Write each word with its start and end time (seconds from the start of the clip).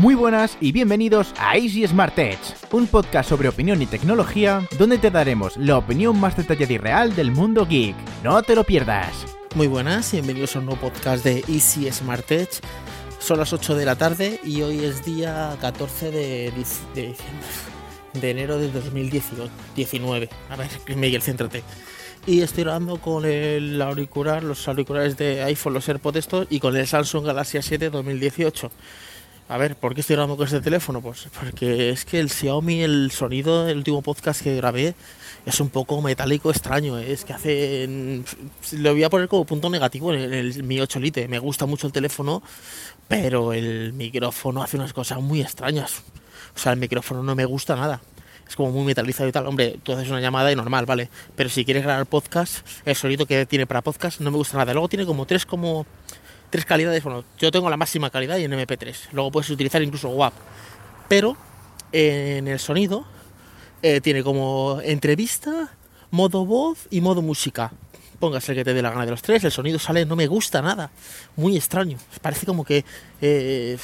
Muy 0.00 0.14
buenas 0.14 0.56
y 0.62 0.72
bienvenidos 0.72 1.34
a 1.38 1.58
Easy 1.58 1.86
Smart 1.86 2.18
Edge, 2.18 2.38
un 2.72 2.86
podcast 2.86 3.28
sobre 3.28 3.50
opinión 3.50 3.82
y 3.82 3.86
tecnología 3.86 4.66
donde 4.78 4.96
te 4.96 5.10
daremos 5.10 5.58
la 5.58 5.76
opinión 5.76 6.18
más 6.18 6.38
detallada 6.38 6.72
y 6.72 6.78
real 6.78 7.14
del 7.14 7.30
mundo 7.30 7.66
geek. 7.66 7.94
No 8.24 8.42
te 8.42 8.54
lo 8.54 8.64
pierdas. 8.64 9.12
Muy 9.54 9.66
buenas 9.66 10.14
y 10.14 10.16
bienvenidos 10.16 10.56
a 10.56 10.60
un 10.60 10.64
nuevo 10.64 10.80
podcast 10.80 11.22
de 11.22 11.44
Easy 11.48 11.92
Smart 11.92 12.32
Edge. 12.32 12.62
Son 13.18 13.38
las 13.38 13.52
8 13.52 13.74
de 13.74 13.84
la 13.84 13.96
tarde 13.96 14.40
y 14.42 14.62
hoy 14.62 14.82
es 14.86 15.04
día 15.04 15.54
14 15.60 16.10
de, 16.10 16.52
de 16.94 17.14
de 18.14 18.30
enero 18.30 18.58
de 18.58 18.70
2019. 18.70 20.30
A 20.48 20.56
ver, 20.56 20.68
Miguel, 20.96 21.20
céntrate. 21.20 21.62
Y 22.26 22.40
estoy 22.40 22.64
grabando 22.64 22.98
con 23.02 23.26
el 23.26 23.80
auricular, 23.82 24.42
los 24.42 24.66
auriculares 24.66 25.18
de 25.18 25.42
iPhone, 25.42 25.74
los 25.74 25.86
AirPods 25.86 26.16
estos, 26.16 26.46
y 26.48 26.58
con 26.58 26.74
el 26.74 26.86
Samsung 26.86 27.26
Galaxy 27.26 27.58
A7 27.58 27.90
2018. 27.90 28.70
A 29.50 29.58
ver, 29.58 29.74
¿por 29.74 29.96
qué 29.96 30.02
estoy 30.02 30.14
grabando 30.14 30.36
con 30.36 30.46
este 30.46 30.60
teléfono? 30.60 31.00
Pues 31.00 31.26
porque 31.40 31.90
es 31.90 32.04
que 32.04 32.20
el 32.20 32.30
Xiaomi, 32.30 32.82
el 32.82 33.10
sonido 33.10 33.64
del 33.64 33.78
último 33.78 34.00
podcast 34.00 34.40
que 34.42 34.54
grabé, 34.54 34.94
es 35.44 35.58
un 35.58 35.70
poco 35.70 36.00
metálico 36.00 36.50
extraño. 36.50 36.96
¿eh? 37.00 37.10
Es 37.10 37.24
que 37.24 37.32
hace. 37.32 38.22
Lo 38.74 38.92
voy 38.92 39.02
a 39.02 39.10
poner 39.10 39.26
como 39.26 39.44
punto 39.44 39.68
negativo 39.68 40.14
en 40.14 40.32
el 40.32 40.62
Mi 40.62 40.80
8 40.80 41.00
Lite. 41.00 41.26
Me 41.26 41.40
gusta 41.40 41.66
mucho 41.66 41.88
el 41.88 41.92
teléfono, 41.92 42.44
pero 43.08 43.52
el 43.52 43.92
micrófono 43.92 44.62
hace 44.62 44.76
unas 44.76 44.92
cosas 44.92 45.20
muy 45.20 45.40
extrañas. 45.40 46.04
O 46.54 46.58
sea, 46.60 46.70
el 46.70 46.78
micrófono 46.78 47.24
no 47.24 47.34
me 47.34 47.44
gusta 47.44 47.74
nada. 47.74 48.00
Es 48.48 48.54
como 48.54 48.70
muy 48.70 48.84
metalizado 48.84 49.28
y 49.28 49.32
tal. 49.32 49.48
Hombre, 49.48 49.80
tú 49.82 49.90
haces 49.94 50.08
una 50.10 50.20
llamada 50.20 50.52
y 50.52 50.54
normal, 50.54 50.86
¿vale? 50.86 51.10
Pero 51.34 51.50
si 51.50 51.64
quieres 51.64 51.82
grabar 51.82 52.06
podcast, 52.06 52.64
el 52.84 52.94
sonido 52.94 53.26
que 53.26 53.46
tiene 53.46 53.66
para 53.66 53.82
podcast 53.82 54.20
no 54.20 54.30
me 54.30 54.36
gusta 54.36 54.58
nada. 54.58 54.72
Luego 54.74 54.88
tiene 54.88 55.06
como 55.06 55.26
tres 55.26 55.44
como 55.44 55.86
tres 56.50 56.64
calidades. 56.64 57.02
Bueno, 57.02 57.24
yo 57.38 57.50
tengo 57.50 57.70
la 57.70 57.76
máxima 57.76 58.10
calidad 58.10 58.36
y 58.36 58.44
en 58.44 58.52
MP3. 58.52 59.08
Luego 59.12 59.30
puedes 59.30 59.50
utilizar 59.50 59.82
incluso 59.82 60.08
WAP. 60.10 60.34
Pero 61.08 61.36
en 61.92 62.48
el 62.48 62.58
sonido 62.58 63.04
eh, 63.82 64.00
tiene 64.00 64.22
como 64.22 64.80
entrevista, 64.82 65.70
modo 66.10 66.44
voz 66.44 66.86
y 66.90 67.00
modo 67.00 67.22
música. 67.22 67.72
Póngase 68.18 68.52
el 68.52 68.58
que 68.58 68.64
te 68.64 68.74
dé 68.74 68.82
la 68.82 68.90
gana 68.90 69.06
de 69.06 69.12
los 69.12 69.22
tres. 69.22 69.42
El 69.44 69.50
sonido 69.50 69.78
sale, 69.78 70.04
no 70.04 70.14
me 70.14 70.26
gusta 70.26 70.60
nada. 70.60 70.90
Muy 71.36 71.56
extraño. 71.56 71.96
Parece 72.20 72.44
como 72.44 72.64
que 72.64 72.84
eh, 73.22 73.78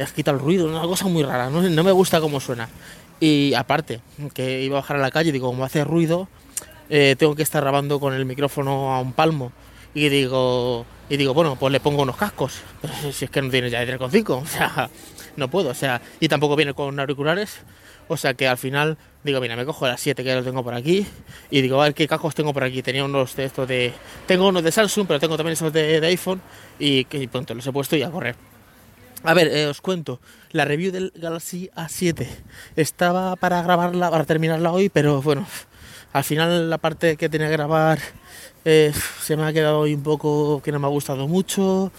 has 0.00 0.12
quitado 0.12 0.36
el 0.36 0.42
ruido. 0.42 0.68
Una 0.68 0.82
cosa 0.82 1.06
muy 1.06 1.22
rara. 1.22 1.48
No, 1.48 1.62
no 1.62 1.84
me 1.84 1.92
gusta 1.92 2.20
cómo 2.20 2.38
suena. 2.38 2.68
Y 3.20 3.54
aparte, 3.54 4.00
que 4.34 4.62
iba 4.62 4.78
a 4.78 4.80
bajar 4.82 4.96
a 4.98 5.00
la 5.00 5.10
calle, 5.10 5.32
digo, 5.32 5.48
como 5.48 5.64
hace 5.64 5.82
ruido, 5.84 6.28
eh, 6.90 7.16
tengo 7.18 7.34
que 7.34 7.42
estar 7.42 7.62
grabando 7.62 7.98
con 7.98 8.14
el 8.14 8.24
micrófono 8.24 8.94
a 8.94 9.00
un 9.00 9.12
palmo. 9.12 9.52
Y 9.94 10.08
digo, 10.10 10.84
y 11.08 11.16
digo, 11.16 11.34
bueno, 11.34 11.56
pues 11.56 11.72
le 11.72 11.80
pongo 11.80 12.02
unos 12.02 12.16
cascos. 12.16 12.60
Pero 12.80 12.94
si 13.12 13.24
es 13.24 13.30
que 13.30 13.42
no 13.42 13.50
tiene 13.50 13.70
ya 13.70 13.84
de 13.84 13.98
3,5, 13.98 14.42
o 14.42 14.46
sea, 14.46 14.90
no 15.36 15.48
puedo, 15.48 15.70
o 15.70 15.74
sea, 15.74 16.00
y 16.20 16.28
tampoco 16.28 16.56
viene 16.56 16.74
con 16.74 16.98
auriculares. 16.98 17.60
O 18.10 18.16
sea 18.16 18.32
que 18.32 18.48
al 18.48 18.56
final 18.56 18.96
digo, 19.22 19.40
mira, 19.40 19.54
me 19.54 19.66
cojo 19.66 19.86
las 19.86 20.00
7 20.00 20.24
que 20.24 20.34
lo 20.34 20.42
tengo 20.42 20.64
por 20.64 20.74
aquí 20.74 21.06
y 21.50 21.60
digo, 21.60 21.80
a 21.80 21.84
ver 21.84 21.94
qué 21.94 22.08
cascos 22.08 22.34
tengo 22.34 22.54
por 22.54 22.64
aquí. 22.64 22.82
Tenía 22.82 23.04
unos 23.04 23.36
de 23.36 23.44
estos 23.44 23.68
de. 23.68 23.92
Tengo 24.26 24.48
unos 24.48 24.62
de 24.62 24.72
Samsung, 24.72 25.06
pero 25.06 25.20
tengo 25.20 25.36
también 25.36 25.52
esos 25.52 25.72
de, 25.72 26.00
iPhone 26.06 26.40
y 26.78 27.04
que 27.04 27.28
pronto 27.28 27.54
los 27.54 27.66
he 27.66 27.72
puesto 27.72 27.96
y 27.96 28.02
a 28.02 28.10
correr. 28.10 28.36
A 29.24 29.34
ver, 29.34 29.48
eh, 29.48 29.66
os 29.66 29.80
cuento. 29.80 30.20
La 30.52 30.64
review 30.64 30.92
del 30.92 31.12
Galaxy 31.14 31.70
A7 31.76 32.26
estaba 32.76 33.36
para 33.36 33.60
grabarla, 33.62 34.10
para 34.10 34.24
terminarla 34.24 34.72
hoy, 34.72 34.88
pero 34.88 35.20
bueno, 35.20 35.46
al 36.12 36.24
final 36.24 36.70
la 36.70 36.78
parte 36.78 37.16
que 37.16 37.28
tenía 37.28 37.48
que 37.48 37.54
grabar 37.54 37.98
eh, 38.70 38.92
se 39.22 39.34
me 39.34 39.44
ha 39.44 39.52
quedado 39.54 39.78
hoy 39.78 39.94
un 39.94 40.02
poco 40.02 40.60
que 40.62 40.72
no 40.72 40.78
me 40.78 40.86
ha 40.86 40.90
gustado 40.90 41.26
mucho. 41.26 41.90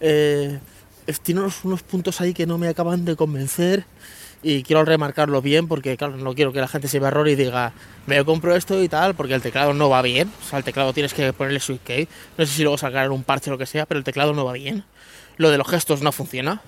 Eh, 0.00 0.58
tiene 1.22 1.42
unos, 1.42 1.62
unos 1.66 1.82
puntos 1.82 2.22
ahí 2.22 2.32
que 2.32 2.46
no 2.46 2.56
me 2.56 2.66
acaban 2.66 3.04
de 3.04 3.14
convencer 3.14 3.84
y 4.42 4.62
quiero 4.62 4.86
remarcarlo 4.86 5.42
bien 5.42 5.68
porque 5.68 5.98
claro, 5.98 6.16
no 6.16 6.34
quiero 6.34 6.50
que 6.50 6.60
la 6.60 6.68
gente 6.68 6.88
se 6.88 6.98
vea 6.98 7.08
error 7.08 7.28
y 7.28 7.34
diga 7.34 7.74
me 8.06 8.24
compro 8.24 8.56
esto 8.56 8.82
y 8.82 8.88
tal 8.88 9.14
porque 9.14 9.34
el 9.34 9.42
teclado 9.42 9.74
no 9.74 9.90
va 9.90 10.00
bien. 10.00 10.32
O 10.42 10.48
sea, 10.48 10.58
el 10.58 10.64
teclado 10.64 10.94
tienes 10.94 11.12
que 11.12 11.30
ponerle 11.34 11.60
SwiftKey. 11.60 12.08
No 12.38 12.46
sé 12.46 12.52
si 12.52 12.62
luego 12.62 12.78
sacar 12.78 13.10
un 13.10 13.22
parche 13.22 13.50
o 13.50 13.52
lo 13.52 13.58
que 13.58 13.66
sea, 13.66 13.84
pero 13.84 13.98
el 13.98 14.04
teclado 14.04 14.32
no 14.32 14.46
va 14.46 14.54
bien. 14.54 14.82
Lo 15.36 15.50
de 15.50 15.58
los 15.58 15.68
gestos 15.68 16.00
no 16.00 16.10
funciona. 16.10 16.62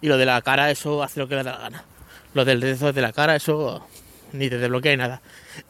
Y 0.00 0.06
lo 0.06 0.18
de 0.18 0.26
la 0.26 0.40
cara, 0.42 0.70
eso 0.70 1.02
hace 1.02 1.18
lo 1.18 1.26
que 1.26 1.34
le 1.34 1.42
da 1.42 1.54
la 1.54 1.58
gana. 1.58 1.84
Lo 2.32 2.44
del 2.44 2.60
dedo 2.60 2.92
de 2.92 3.02
la 3.02 3.12
cara, 3.12 3.34
eso 3.34 3.84
ni 4.32 4.48
te 4.48 4.58
desbloquea 4.58 4.92
ni 4.92 4.98
nada. 4.98 5.20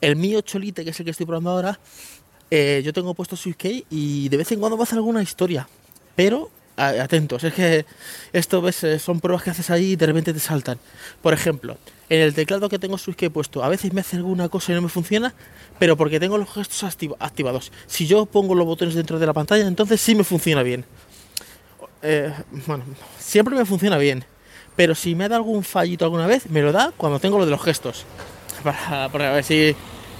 El 0.02 0.16
Mi 0.16 0.36
8 0.36 0.58
Lite, 0.58 0.84
que 0.84 0.90
es 0.90 1.00
el 1.00 1.04
que 1.04 1.12
estoy 1.12 1.24
probando 1.24 1.50
ahora, 1.50 1.80
eh, 2.50 2.82
yo 2.84 2.92
tengo 2.92 3.14
puesto 3.14 3.36
SwiftKey 3.36 3.86
y 3.90 4.28
de 4.28 4.36
vez 4.36 4.50
en 4.52 4.60
cuando 4.60 4.76
me 4.76 4.82
hace 4.82 4.94
alguna 4.96 5.22
historia. 5.22 5.68
Pero 6.16 6.50
a- 6.76 6.88
atentos, 7.02 7.44
es 7.44 7.52
que 7.54 7.84
esto 8.32 8.60
ves, 8.62 8.82
eh, 8.84 8.98
son 8.98 9.20
pruebas 9.20 9.42
que 9.42 9.50
haces 9.50 9.70
ahí 9.70 9.92
y 9.92 9.96
de 9.96 10.06
repente 10.06 10.32
te 10.32 10.40
saltan. 10.40 10.78
Por 11.22 11.32
ejemplo, 11.34 11.76
en 12.08 12.20
el 12.20 12.34
teclado 12.34 12.68
que 12.68 12.78
tengo 12.78 12.96
SwiftKey 12.98 13.28
puesto, 13.28 13.62
a 13.62 13.68
veces 13.68 13.92
me 13.92 14.00
hace 14.00 14.16
alguna 14.16 14.48
cosa 14.48 14.72
y 14.72 14.74
no 14.74 14.82
me 14.82 14.88
funciona, 14.88 15.34
pero 15.78 15.96
porque 15.96 16.18
tengo 16.18 16.38
los 16.38 16.50
gestos 16.52 16.82
activa- 16.84 17.16
activados. 17.20 17.70
Si 17.86 18.06
yo 18.06 18.26
pongo 18.26 18.54
los 18.54 18.66
botones 18.66 18.94
dentro 18.94 19.18
de 19.18 19.26
la 19.26 19.32
pantalla, 19.32 19.66
entonces 19.66 20.00
sí 20.00 20.14
me 20.14 20.24
funciona 20.24 20.62
bien. 20.62 20.84
Eh, 22.02 22.32
bueno, 22.66 22.84
siempre 23.18 23.54
me 23.54 23.64
funciona 23.64 23.98
bien. 23.98 24.24
Pero 24.76 24.94
si 24.94 25.14
me 25.14 25.28
da 25.28 25.36
algún 25.36 25.62
fallito 25.62 26.04
alguna 26.06 26.26
vez, 26.26 26.48
me 26.48 26.62
lo 26.62 26.72
da 26.72 26.92
cuando 26.96 27.18
tengo 27.20 27.38
lo 27.38 27.44
de 27.44 27.50
los 27.50 27.62
gestos. 27.62 28.04
Para, 28.64 29.08
para 29.10 29.32
ver 29.32 29.44
si. 29.44 29.74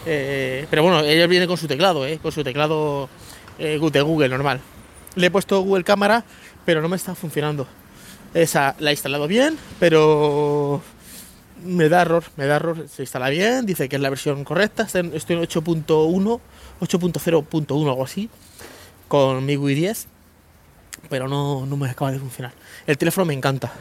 Eh, 0.07 0.67
pero 0.71 0.83
bueno, 0.83 1.01
ella 1.01 1.27
viene 1.27 1.47
con 1.47 1.57
su 1.57 1.67
teclado, 1.67 2.07
¿eh? 2.07 2.19
Con 2.21 2.33
su 2.33 2.43
teclado 2.45 3.09
eh, 3.59 3.79
de 3.81 4.01
Google 4.01 4.29
normal. 4.29 4.61
Le 5.17 5.27
he 5.27 5.31
puesto 5.31 5.61
Google 5.61 5.85
Cámara, 5.85 6.25
pero 6.65 6.81
no 6.83 6.89
me 6.89 6.97
está 6.97 7.15
funcionando. 7.15 7.67
Esa 8.35 8.77
la 8.79 8.91
he 8.91 8.93
instalado 8.93 9.27
bien, 9.27 9.59
pero 9.79 10.81
me 11.65 11.89
da 11.89 12.03
error, 12.03 12.25
me 12.37 12.47
da 12.47 12.57
error. 12.57 12.87
Se 12.89 13.03
instala 13.03 13.29
bien, 13.29 13.67
dice 13.67 13.89
que 13.89 13.97
es 13.97 14.03
la 14.03 14.11
versión 14.11 14.45
correcta. 14.45 14.85
Estoy 14.85 15.01
en 15.03 15.13
8.1, 15.13 16.41
8.0.1, 16.81 17.89
algo 17.89 18.05
así, 18.05 18.31
con 19.09 19.45
mi 19.45 19.57
Wii 19.57 19.75
10 19.75 20.07
pero 21.09 21.29
no, 21.29 21.67
no 21.67 21.77
me 21.77 21.89
acaba 21.89 22.13
de 22.13 22.19
funcionar. 22.19 22.53
El 22.87 22.99
teléfono 22.99 23.25
me 23.25 23.35
encanta, 23.35 23.73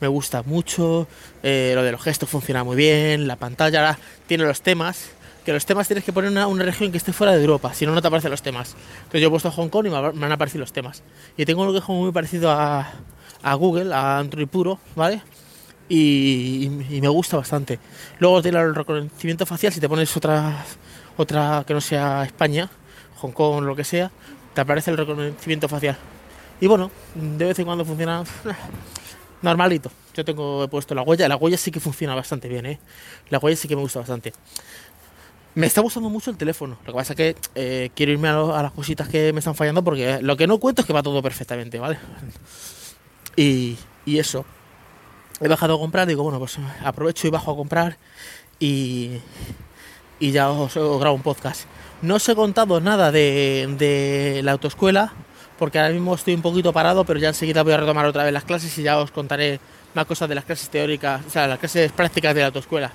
me 0.00 0.08
gusta 0.08 0.42
mucho, 0.42 1.08
eh, 1.42 1.72
lo 1.74 1.82
de 1.82 1.92
los 1.92 2.02
gestos 2.02 2.28
funciona 2.28 2.64
muy 2.64 2.76
bien, 2.76 3.26
la 3.26 3.36
pantalla 3.36 3.98
tiene 4.26 4.44
los 4.44 4.62
temas, 4.62 5.10
que 5.50 5.54
los 5.54 5.66
temas 5.66 5.88
tienes 5.88 6.04
que 6.04 6.12
poner 6.12 6.30
una, 6.30 6.46
una 6.46 6.64
región 6.64 6.92
que 6.92 6.98
esté 6.98 7.12
fuera 7.12 7.32
de 7.34 7.40
Europa, 7.40 7.74
si 7.74 7.84
no, 7.84 7.92
no 7.92 8.00
te 8.00 8.06
aparecen 8.06 8.30
los 8.30 8.40
temas. 8.40 8.76
Entonces 8.98 9.20
yo 9.20 9.26
he 9.26 9.30
puesto 9.30 9.50
Hong 9.50 9.68
Kong 9.68 9.86
y 9.86 9.90
me, 9.90 9.96
ha- 9.96 10.12
me 10.12 10.26
han 10.26 10.30
aparecido 10.32 10.60
los 10.60 10.72
temas. 10.72 11.02
Y 11.36 11.44
tengo 11.44 11.64
lo 11.66 11.72
que 11.72 11.78
es 11.78 11.84
como 11.84 12.02
muy 12.02 12.12
parecido 12.12 12.52
a, 12.52 12.88
a 13.42 13.54
Google, 13.54 13.92
a 13.92 14.18
Android 14.18 14.46
puro, 14.46 14.78
¿vale? 14.94 15.22
Y- 15.88 16.70
y 16.88 17.00
me 17.00 17.08
gusta 17.08 17.36
bastante. 17.36 17.80
Luego 18.20 18.40
tiene 18.42 18.60
el 18.60 18.74
reconocimiento 18.76 19.44
facial, 19.44 19.72
si 19.72 19.80
te 19.80 19.88
pones 19.88 20.16
otra, 20.16 20.64
otra 21.16 21.64
que 21.66 21.74
no 21.74 21.80
sea 21.80 22.22
España, 22.24 22.70
Hong 23.16 23.32
Kong, 23.32 23.64
lo 23.64 23.74
que 23.74 23.82
sea, 23.82 24.10
te 24.54 24.60
aparece 24.60 24.92
el 24.92 24.98
reconocimiento 24.98 25.68
facial. 25.68 25.96
Y 26.60 26.68
bueno, 26.68 26.92
de 27.16 27.44
vez 27.44 27.58
en 27.58 27.64
cuando 27.64 27.84
funciona 27.84 28.22
normalito. 29.42 29.90
Yo 30.14 30.24
tengo 30.24 30.64
he 30.64 30.68
puesto 30.68 30.94
la 30.94 31.02
huella, 31.02 31.28
la 31.28 31.36
huella 31.36 31.56
sí 31.56 31.70
que 31.70 31.80
funciona 31.80 32.14
bastante 32.14 32.48
bien, 32.48 32.66
¿eh? 32.66 32.78
La 33.30 33.38
huella 33.38 33.56
sí 33.56 33.68
que 33.68 33.76
me 33.76 33.82
gusta 33.82 34.00
bastante. 34.00 34.32
Me 35.54 35.66
está 35.66 35.80
gustando 35.80 36.08
mucho 36.08 36.30
el 36.30 36.36
teléfono. 36.36 36.78
Lo 36.86 36.92
que 36.92 36.96
pasa 36.96 37.12
es 37.12 37.16
que 37.16 37.36
eh, 37.54 37.90
quiero 37.94 38.12
irme 38.12 38.28
a, 38.28 38.62
las 38.62 38.72
cositas 38.72 39.08
que 39.08 39.32
me 39.32 39.40
están 39.40 39.54
fallando 39.54 39.82
porque 39.82 40.20
lo 40.22 40.36
que 40.36 40.46
no 40.46 40.58
cuento 40.58 40.82
es 40.82 40.86
que 40.86 40.92
va 40.92 41.02
todo 41.02 41.22
perfectamente, 41.22 41.78
¿vale? 41.78 41.98
Y, 43.36 43.76
y 44.06 44.18
eso. 44.18 44.44
He 45.40 45.48
bajado 45.48 45.74
a 45.74 45.78
comprar, 45.78 46.06
digo, 46.06 46.22
bueno, 46.22 46.38
pues 46.38 46.58
aprovecho 46.84 47.26
y 47.26 47.30
bajo 47.30 47.52
a 47.52 47.56
comprar 47.56 47.96
y, 48.58 49.18
y 50.20 50.30
ya 50.30 50.50
os, 50.50 50.76
os 50.76 51.00
grabo 51.00 51.16
un 51.16 51.22
podcast. 51.22 51.62
No 52.02 52.16
os 52.16 52.28
he 52.28 52.34
contado 52.34 52.80
nada 52.80 53.10
de, 53.10 53.74
de 53.78 54.42
la 54.44 54.52
autoescuela, 54.52 55.12
porque 55.58 55.78
ahora 55.78 55.92
mismo 55.92 56.14
estoy 56.14 56.34
un 56.34 56.42
poquito 56.42 56.72
parado, 56.72 57.04
pero 57.04 57.18
ya 57.18 57.28
enseguida 57.28 57.62
voy 57.62 57.72
a 57.72 57.78
retomar 57.78 58.06
otra 58.06 58.24
vez 58.24 58.32
las 58.32 58.44
clases 58.44 58.76
y 58.78 58.82
ya 58.82 58.98
os 58.98 59.10
contaré 59.10 59.60
más 59.94 60.06
cosas 60.06 60.28
de 60.28 60.34
las 60.34 60.44
clases 60.44 60.70
teóricas, 60.70 61.22
o 61.26 61.30
sea, 61.30 61.46
las 61.46 61.58
clases 61.58 61.90
prácticas 61.90 62.34
de 62.34 62.40
la 62.40 62.46
autoescuela. 62.46 62.92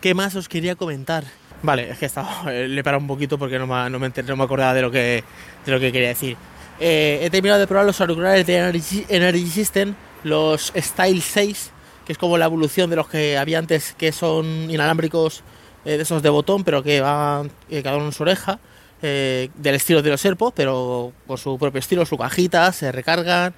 ¿Qué 0.00 0.14
más 0.14 0.34
os 0.34 0.48
quería 0.48 0.76
comentar? 0.76 1.24
Vale, 1.62 1.90
es 1.90 1.98
que 1.98 2.06
he 2.06 2.08
estado, 2.08 2.28
eh, 2.50 2.68
le 2.68 2.80
he 2.80 2.84
parado 2.84 3.00
un 3.00 3.06
poquito 3.06 3.38
porque 3.38 3.58
no 3.58 3.66
me, 3.66 3.90
no 3.90 3.98
me, 3.98 4.08
no 4.08 4.36
me 4.36 4.44
acordaba 4.44 4.74
de 4.74 4.82
lo 4.82 4.90
que, 4.90 5.24
de 5.64 5.72
lo 5.72 5.80
que 5.80 5.92
quería 5.92 6.08
decir. 6.08 6.36
Eh, 6.78 7.20
he 7.22 7.30
terminado 7.30 7.60
de 7.60 7.66
probar 7.66 7.84
los 7.84 8.00
auriculares 8.00 8.46
de 8.46 8.56
Energy, 8.56 9.04
Energy 9.08 9.46
System, 9.46 9.94
los 10.24 10.72
Style 10.74 11.20
6, 11.20 11.70
que 12.06 12.12
es 12.12 12.18
como 12.18 12.38
la 12.38 12.46
evolución 12.46 12.88
de 12.88 12.96
los 12.96 13.08
que 13.08 13.36
había 13.36 13.58
antes, 13.58 13.94
que 13.98 14.12
son 14.12 14.70
inalámbricos 14.70 15.42
eh, 15.84 15.96
de 15.96 16.02
esos 16.02 16.22
de 16.22 16.30
botón, 16.30 16.64
pero 16.64 16.82
que 16.82 17.02
van 17.02 17.50
cada 17.82 17.96
uno 17.96 18.06
en 18.06 18.12
su 18.12 18.22
oreja, 18.22 18.58
del 19.02 19.74
estilo 19.74 20.02
de 20.02 20.10
los 20.10 20.22
AirPods, 20.22 20.52
pero 20.54 21.12
con 21.26 21.38
su 21.38 21.56
propio 21.58 21.78
estilo, 21.78 22.04
su 22.04 22.18
cajita, 22.18 22.70
se 22.70 22.92
recargan. 22.92 23.54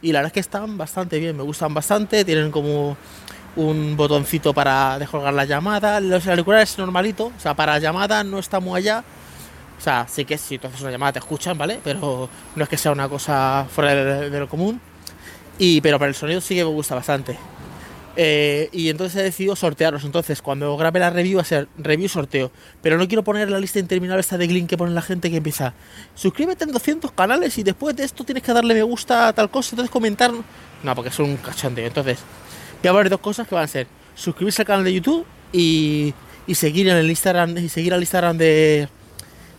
Y 0.00 0.12
la 0.12 0.20
verdad 0.20 0.28
es 0.28 0.32
que 0.32 0.40
están 0.40 0.78
bastante 0.78 1.18
bien, 1.18 1.36
me 1.36 1.42
gustan 1.42 1.74
bastante, 1.74 2.24
tienen 2.24 2.50
como 2.50 2.96
un 3.56 3.96
botoncito 3.96 4.54
para 4.54 4.98
descolgar 4.98 5.34
la 5.34 5.44
llamada. 5.44 6.00
Los 6.00 6.26
auriculares 6.26 6.78
normalitos, 6.78 7.32
o 7.36 7.40
sea, 7.40 7.54
para 7.54 7.78
llamada 7.78 8.24
no 8.24 8.38
está 8.38 8.60
muy 8.60 8.78
allá. 8.78 9.04
O 9.78 9.80
sea, 9.80 10.06
sí 10.08 10.24
que 10.24 10.38
si 10.38 10.58
tú 10.58 10.66
haces 10.66 10.80
una 10.80 10.90
llamada 10.90 11.12
te 11.12 11.18
escuchan, 11.20 11.56
¿vale? 11.56 11.80
Pero 11.82 12.28
no 12.56 12.62
es 12.62 12.68
que 12.68 12.76
sea 12.76 12.92
una 12.92 13.08
cosa 13.08 13.66
fuera 13.70 13.94
de, 13.94 14.30
de 14.30 14.40
lo 14.40 14.48
común. 14.48 14.80
Y, 15.58 15.80
pero 15.80 15.98
para 15.98 16.08
el 16.08 16.14
sonido 16.14 16.40
sí 16.40 16.54
que 16.54 16.64
me 16.64 16.70
gusta 16.70 16.94
bastante. 16.94 17.38
Eh, 18.20 18.68
y 18.72 18.88
entonces 18.88 19.20
he 19.20 19.22
decidido 19.22 19.54
sortearlos. 19.54 20.04
Entonces, 20.04 20.42
cuando 20.42 20.76
grabe 20.76 20.98
la 20.98 21.08
review 21.08 21.36
va 21.36 21.42
a 21.42 21.44
ser 21.44 21.68
review 21.78 22.08
sorteo. 22.08 22.50
Pero 22.82 22.98
no 22.98 23.06
quiero 23.06 23.22
poner 23.22 23.48
la 23.48 23.60
lista 23.60 23.78
interminable 23.78 24.20
esta 24.20 24.36
de 24.36 24.48
Glint 24.48 24.68
que 24.68 24.76
pone 24.76 24.92
la 24.92 25.02
gente 25.02 25.30
que 25.30 25.36
empieza. 25.36 25.72
Suscríbete 26.16 26.64
en 26.64 26.72
200 26.72 27.12
canales 27.12 27.56
y 27.58 27.62
después 27.62 27.94
de 27.94 28.02
esto 28.02 28.24
tienes 28.24 28.42
que 28.42 28.52
darle 28.52 28.74
me 28.74 28.82
gusta 28.82 29.28
a 29.28 29.32
tal 29.32 29.50
cosa. 29.50 29.70
Entonces 29.70 29.92
comentar. 29.92 30.32
No, 30.82 30.94
porque 30.96 31.10
es 31.10 31.18
un 31.20 31.36
cachondeo. 31.36 31.86
Entonces, 31.86 32.18
voy 32.82 32.88
a 32.88 32.90
haber 32.90 33.10
dos 33.10 33.20
cosas 33.20 33.46
que 33.48 33.54
van 33.54 33.64
a 33.64 33.68
ser 33.68 33.86
suscribirse 34.14 34.62
al 34.62 34.66
canal 34.66 34.84
de 34.84 34.92
YouTube 34.92 35.24
y, 35.52 36.14
seguir 36.54 36.88
en 36.88 36.96
el 36.96 37.08
Instagram 37.08 37.56
y 37.58 37.68
seguir 37.68 37.94
al 37.94 38.00
Instagram 38.00 38.36
de, 38.38 38.88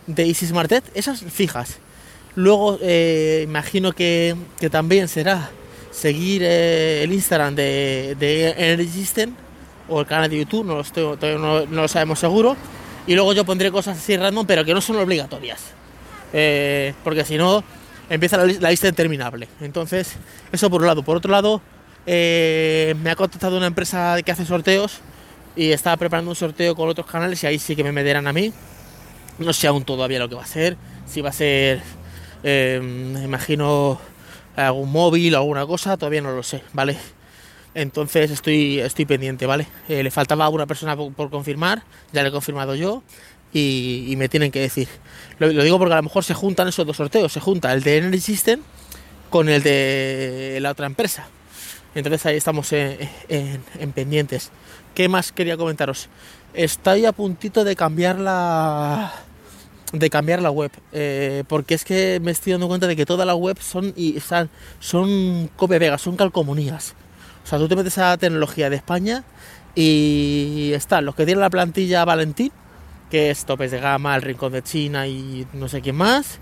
de 0.06 0.26
Easy 0.26 0.46
Smartet. 0.46 0.84
Esas 0.94 1.20
fijas. 1.20 1.78
Luego, 2.34 2.78
eh, 2.82 3.42
imagino 3.44 3.92
que, 3.92 4.36
que 4.58 4.70
también 4.70 5.08
será 5.08 5.50
seguir 5.90 6.42
eh, 6.44 7.02
el 7.02 7.12
Instagram 7.12 7.54
de, 7.54 8.16
de 8.18 8.50
Energy 8.50 8.88
System 8.88 9.34
o 9.88 10.00
el 10.00 10.06
canal 10.06 10.30
de 10.30 10.38
YouTube, 10.38 10.64
no 10.64 10.76
lo, 10.76 10.80
estoy, 10.80 11.16
no, 11.38 11.66
lo 11.66 11.88
sabemos 11.88 12.18
seguro. 12.18 12.56
Y 13.06 13.14
luego 13.14 13.32
yo 13.32 13.44
pondré 13.44 13.70
cosas 13.72 13.98
así 13.98 14.16
random, 14.16 14.46
pero 14.46 14.64
que 14.64 14.72
no 14.72 14.80
son 14.80 14.96
obligatorias. 14.96 15.60
Eh, 16.32 16.94
porque 17.02 17.24
si 17.24 17.36
no, 17.36 17.64
empieza 18.08 18.36
la, 18.36 18.70
lista 18.70 18.88
interminable. 18.88 19.48
Entonces, 19.60 20.14
eso 20.52 20.70
por 20.70 20.82
un 20.82 20.86
lado. 20.86 21.02
Por 21.02 21.16
otro 21.16 21.30
lado, 21.30 21.60
eh, 22.06 22.94
me 23.02 23.10
ha 23.10 23.16
contactado 23.16 23.56
una 23.56 23.66
empresa 23.66 24.16
que 24.24 24.32
hace 24.32 24.44
sorteos 24.44 25.00
y 25.56 25.72
está 25.72 25.96
preparando 25.96 26.30
un 26.30 26.36
sorteo 26.36 26.74
con 26.74 26.88
otros 26.88 27.06
canales 27.06 27.42
y 27.42 27.46
ahí 27.46 27.58
sí 27.58 27.76
que 27.76 27.84
me 27.84 27.92
meterán 27.92 28.26
a 28.26 28.32
mí. 28.32 28.52
No 29.38 29.52
sé 29.52 29.66
aún 29.66 29.84
todavía 29.84 30.18
lo 30.18 30.28
que 30.28 30.34
va 30.34 30.42
a 30.42 30.46
ser. 30.46 30.76
Si 31.06 31.20
va 31.20 31.30
a 31.30 31.32
ser, 31.32 31.80
eh, 32.42 32.80
imagino, 33.24 34.00
algún 34.56 34.90
móvil 34.92 35.34
o 35.34 35.38
alguna 35.38 35.66
cosa, 35.66 35.96
todavía 35.96 36.20
no 36.20 36.32
lo 36.32 36.42
sé, 36.42 36.62
¿vale? 36.72 36.96
Entonces 37.74 38.30
estoy, 38.30 38.80
estoy 38.80 39.04
pendiente, 39.06 39.46
¿vale? 39.46 39.66
Eh, 39.88 40.02
le 40.02 40.10
faltaba 40.10 40.48
una 40.48 40.66
persona 40.66 40.96
por, 40.96 41.30
confirmar, 41.30 41.82
ya 42.12 42.22
le 42.22 42.28
he 42.28 42.32
confirmado 42.32 42.74
yo 42.74 43.02
y, 43.52 44.14
me 44.16 44.28
tienen 44.28 44.50
que 44.50 44.60
decir. 44.60 44.88
Lo, 45.38 45.48
digo 45.48 45.78
porque 45.78 45.94
a 45.94 45.96
lo 45.96 46.02
mejor 46.02 46.24
se 46.24 46.34
juntan 46.34 46.68
esos 46.68 46.86
dos 46.86 46.96
sorteos, 46.96 47.32
se 47.32 47.40
junta 47.40 47.72
el 47.72 47.82
de 47.82 47.98
Energy 47.98 48.20
System 48.20 48.60
con 49.30 49.48
el 49.48 49.62
de 49.62 50.58
la 50.60 50.72
otra 50.72 50.86
empresa. 50.86 51.28
Entonces 51.94 52.24
ahí 52.26 52.36
estamos 52.36 52.72
en, 52.72 52.98
en, 53.28 53.62
en 53.78 53.92
pendientes. 53.92 54.50
¿Qué 54.94 55.08
más 55.08 55.32
quería 55.32 55.56
comentaros? 55.56 56.08
Estoy 56.54 57.04
a 57.04 57.12
puntito 57.12 57.64
de 57.64 57.76
cambiar 57.76 58.18
la 58.18 59.12
de 59.92 60.10
cambiar 60.10 60.40
la 60.40 60.50
web 60.50 60.70
eh, 60.92 61.44
porque 61.48 61.74
es 61.74 61.84
que 61.84 62.20
me 62.22 62.30
estoy 62.30 62.52
dando 62.52 62.68
cuenta 62.68 62.86
de 62.86 62.96
que 62.96 63.06
todas 63.06 63.26
las 63.26 63.36
webs 63.36 63.64
son 63.64 63.92
y 63.96 64.18
son 64.78 65.50
copia 65.56 65.98
son 65.98 66.16
calcomanías 66.16 66.94
o 67.44 67.46
sea 67.48 67.58
tú 67.58 67.66
te 67.66 67.74
metes 67.74 67.98
a 67.98 68.16
tecnología 68.16 68.70
de 68.70 68.76
España 68.76 69.24
y 69.74 70.70
están 70.74 71.04
los 71.04 71.14
que 71.14 71.24
tienen 71.24 71.40
la 71.40 71.50
plantilla 71.50 72.04
Valentín 72.04 72.52
que 73.10 73.30
es 73.30 73.44
topes 73.44 73.72
de 73.72 73.80
gama 73.80 74.14
el 74.14 74.22
rincón 74.22 74.52
de 74.52 74.62
China 74.62 75.06
y 75.08 75.46
no 75.54 75.68
sé 75.68 75.80
quién 75.80 75.96
más 75.96 76.38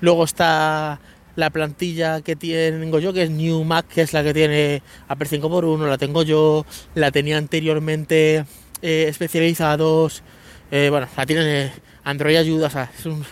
luego 0.00 0.24
está 0.24 1.00
la 1.36 1.50
plantilla 1.50 2.20
que 2.20 2.36
tengo 2.36 2.98
yo 2.98 3.12
que 3.12 3.24
es 3.24 3.30
New 3.30 3.64
Mac 3.64 3.86
que 3.86 4.02
es 4.02 4.12
la 4.12 4.22
que 4.22 4.32
tiene 4.32 4.82
Apple 5.08 5.28
5x1 5.28 5.88
la 5.88 5.98
tengo 5.98 6.22
yo 6.22 6.64
la 6.94 7.10
tenía 7.10 7.38
anteriormente 7.38 8.44
eh, 8.82 9.06
especializados 9.08 10.22
eh, 10.70 10.88
bueno 10.90 11.08
la 11.16 11.26
tienen 11.26 11.46
eh, 11.46 11.72
Android 12.04 12.36
ayuda, 12.36 12.66
o 12.66 12.70
sea, 12.70 12.90
es 12.96 13.06
un, 13.06 13.24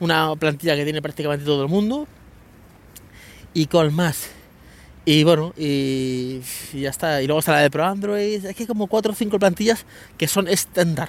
una 0.00 0.34
plantilla 0.36 0.74
que 0.74 0.84
tiene 0.84 1.00
prácticamente 1.00 1.44
todo 1.44 1.62
el 1.62 1.68
mundo. 1.68 2.06
Y 3.54 3.66
con 3.66 3.94
más. 3.94 4.30
Y 5.04 5.22
bueno, 5.24 5.54
y, 5.56 6.42
y, 6.72 6.80
ya 6.80 6.90
está. 6.90 7.22
Y 7.22 7.26
luego 7.26 7.38
está 7.38 7.52
la 7.52 7.60
de 7.60 7.70
Pro 7.70 7.84
Android. 7.84 8.44
Es 8.44 8.56
que 8.56 8.64
hay 8.64 8.66
como 8.66 8.88
4 8.88 9.12
o 9.12 9.14
5 9.14 9.38
plantillas 9.38 9.86
que 10.18 10.26
son 10.26 10.48
estándar. 10.48 11.08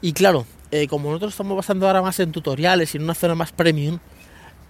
Y 0.00 0.12
claro, 0.12 0.46
eh, 0.70 0.86
como 0.86 1.08
nosotros 1.10 1.32
estamos 1.32 1.56
basando 1.56 1.86
ahora 1.86 2.00
más 2.00 2.18
en 2.20 2.30
tutoriales 2.32 2.94
y 2.94 2.98
en 2.98 3.04
una 3.04 3.14
zona 3.14 3.34
más 3.34 3.52
premium, 3.52 3.98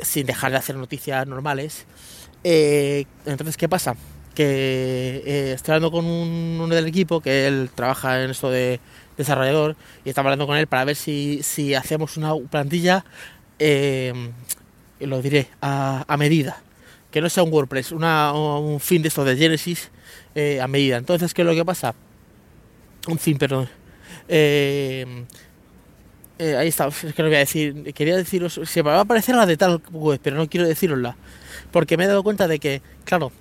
sin 0.01 0.27
dejar 0.27 0.53
de 0.53 0.59
hacer 0.59 0.77
noticias 0.77 1.27
normales, 1.27 1.87
eh, 2.45 3.07
entonces, 3.25 3.57
¿qué 3.57 3.69
pasa? 3.69 3.97
Que 4.35 5.23
eh, 5.25 5.53
estoy 5.55 5.75
hablando 5.75 5.91
con 5.91 6.05
un, 6.05 6.61
uno 6.63 6.75
del 6.75 6.87
equipo 6.87 7.21
que 7.21 7.47
él 7.47 7.71
trabaja 7.75 8.23
en 8.23 8.31
esto 8.31 8.51
de 8.51 8.79
desarrollador 9.17 9.77
y 10.05 10.11
estamos 10.11 10.29
hablando 10.29 10.47
con 10.47 10.57
él 10.57 10.67
para 10.67 10.85
ver 10.85 10.95
si, 10.95 11.41
si 11.43 11.75
hacemos 11.75 12.17
una 12.17 12.35
plantilla, 12.51 13.05
eh, 13.59 14.13
lo 15.01 15.23
diré, 15.23 15.49
a, 15.61 16.05
a, 16.07 16.17
medida. 16.17 16.63
Que 17.11 17.21
no 17.21 17.29
sea 17.29 17.43
un 17.43 17.53
WordPress, 17.53 17.93
una, 17.93 18.33
un 18.33 18.79
fin 18.79 19.03
de 19.03 19.09
esto 19.09 19.25
de 19.25 19.37
Genesis 19.37 19.91
eh, 20.35 20.61
a 20.61 20.69
medida. 20.69 20.99
Entonces, 20.99 21.33
¿qué 21.35 21.43
es 21.43 21.47
lo 21.47 21.55
que 21.55 21.65
pasa? 21.65 21.95
Un 23.09 23.19
fin, 23.19 23.39
perdón. 23.39 23.69
Eh, 26.39 26.57
ahí 26.57 26.69
está, 26.69 26.89
es 26.89 27.15
que 27.15 27.23
no 27.23 27.29
voy 27.29 27.37
a 27.37 27.41
decir, 27.41 27.95
quería 27.95 28.15
deciros, 28.15 28.61
se 28.63 28.83
me 28.83 28.91
va 28.91 28.99
a 28.99 29.01
aparecer 29.01 29.35
la 29.35 29.47
de 29.47 29.57
tal 29.57 29.81
web, 29.91 30.21
pero 30.23 30.37
no 30.37 30.49
quiero 30.49 30.69
decirosla, 30.69 31.17
porque 31.71 31.97
me 31.97 32.05
he 32.05 32.07
dado 32.07 32.23
cuenta 32.23 32.47
de 32.47 32.59
que, 32.59 32.83
claro, 33.05 33.33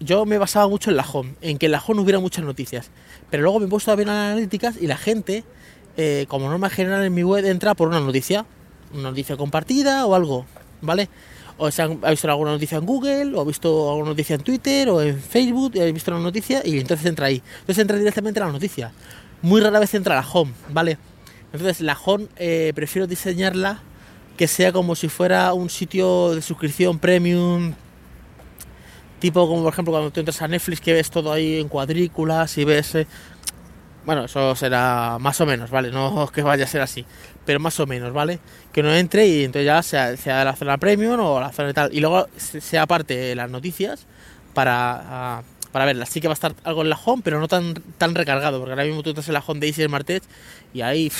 yo 0.00 0.24
me 0.24 0.38
basaba 0.38 0.66
mucho 0.68 0.90
en 0.90 0.96
la 0.96 1.04
home, 1.04 1.34
en 1.42 1.58
que 1.58 1.66
en 1.66 1.72
la 1.72 1.82
home 1.86 2.00
hubiera 2.00 2.18
muchas 2.20 2.44
noticias. 2.44 2.90
Pero 3.30 3.42
luego 3.42 3.60
me 3.60 3.66
he 3.66 3.68
puesto 3.68 3.92
a 3.92 3.94
ver 3.94 4.08
analíticas 4.08 4.76
y 4.80 4.86
la 4.86 4.96
gente, 4.96 5.44
eh, 5.96 6.26
como 6.28 6.48
norma 6.48 6.70
general 6.70 7.04
en 7.04 7.14
mi 7.14 7.22
web, 7.22 7.44
entra 7.44 7.74
por 7.74 7.88
una 7.88 8.00
noticia. 8.00 8.46
Una 8.92 9.10
noticia 9.10 9.36
compartida 9.36 10.06
o 10.06 10.14
algo, 10.14 10.46
¿vale? 10.80 11.08
O 11.56 11.70
se 11.70 11.82
han, 11.82 11.98
ha 12.02 12.10
visto 12.10 12.28
alguna 12.28 12.52
noticia 12.52 12.78
en 12.78 12.86
Google, 12.86 13.34
o 13.34 13.40
ha 13.40 13.44
visto 13.44 13.90
alguna 13.90 14.10
noticia 14.10 14.36
en 14.36 14.42
Twitter, 14.42 14.88
o 14.88 15.02
en 15.02 15.20
Facebook, 15.20 15.72
y 15.74 15.80
ha 15.80 15.84
visto 15.86 16.10
una 16.10 16.20
noticia 16.20 16.62
y 16.64 16.78
entonces 16.78 17.06
entra 17.06 17.26
ahí. 17.26 17.42
Entonces 17.60 17.82
entra 17.82 17.96
directamente 17.96 18.40
a 18.40 18.46
la 18.46 18.52
noticia. 18.52 18.92
Muy 19.42 19.60
rara 19.60 19.78
vez 19.78 19.94
entra 19.94 20.18
a 20.18 20.22
la 20.22 20.28
home, 20.28 20.52
¿vale? 20.70 20.98
Entonces 21.54 21.80
la 21.80 21.96
home 22.04 22.26
eh, 22.36 22.72
prefiero 22.74 23.06
diseñarla 23.06 23.80
que 24.36 24.48
sea 24.48 24.72
como 24.72 24.96
si 24.96 25.08
fuera 25.08 25.54
un 25.54 25.70
sitio 25.70 26.34
de 26.34 26.42
suscripción 26.42 26.98
premium 26.98 27.74
tipo 29.20 29.46
como 29.46 29.62
por 29.62 29.72
ejemplo 29.72 29.92
cuando 29.92 30.10
tú 30.10 30.18
entras 30.18 30.42
a 30.42 30.48
Netflix 30.48 30.80
que 30.80 30.92
ves 30.92 31.10
todo 31.10 31.32
ahí 31.32 31.60
en 31.60 31.68
cuadrículas 31.68 32.58
y 32.58 32.64
ves 32.64 32.96
eh, 32.96 33.06
bueno 34.04 34.24
eso 34.24 34.56
será 34.56 35.18
más 35.20 35.40
o 35.40 35.46
menos 35.46 35.70
vale 35.70 35.92
no 35.92 36.28
que 36.34 36.42
vaya 36.42 36.64
a 36.64 36.66
ser 36.66 36.80
así 36.80 37.06
pero 37.44 37.60
más 37.60 37.78
o 37.78 37.86
menos 37.86 38.12
vale 38.12 38.40
que 38.72 38.80
uno 38.80 38.92
entre 38.94 39.26
y 39.26 39.44
entonces 39.44 39.66
ya 39.66 39.82
sea, 39.82 40.16
sea 40.16 40.44
la 40.44 40.56
zona 40.56 40.78
premium 40.78 41.20
o 41.20 41.40
la 41.40 41.52
zona 41.52 41.72
tal. 41.72 41.94
Y 41.94 42.00
luego 42.00 42.26
sea 42.36 42.82
aparte 42.82 43.34
las 43.34 43.50
noticias 43.50 44.06
para 44.54 45.40
uh, 45.40 45.54
para 45.74 45.86
verlas. 45.86 46.08
Sí 46.08 46.20
que 46.20 46.28
va 46.28 46.32
a 46.32 46.34
estar 46.34 46.54
algo 46.62 46.82
en 46.82 46.88
la 46.88 46.96
home 47.04 47.22
pero 47.24 47.40
no 47.40 47.48
tan 47.48 47.74
tan 47.98 48.14
recargado 48.14 48.58
porque 48.58 48.72
ahora 48.72 48.84
mismo 48.84 49.02
tú 49.02 49.10
estás 49.10 49.26
en 49.28 49.34
la 49.34 49.42
home 49.44 49.60
de 49.60 49.66
Easy 49.66 49.84
Smart 49.84 50.08
Edge 50.08 50.22
y 50.72 50.82
ahí 50.82 51.10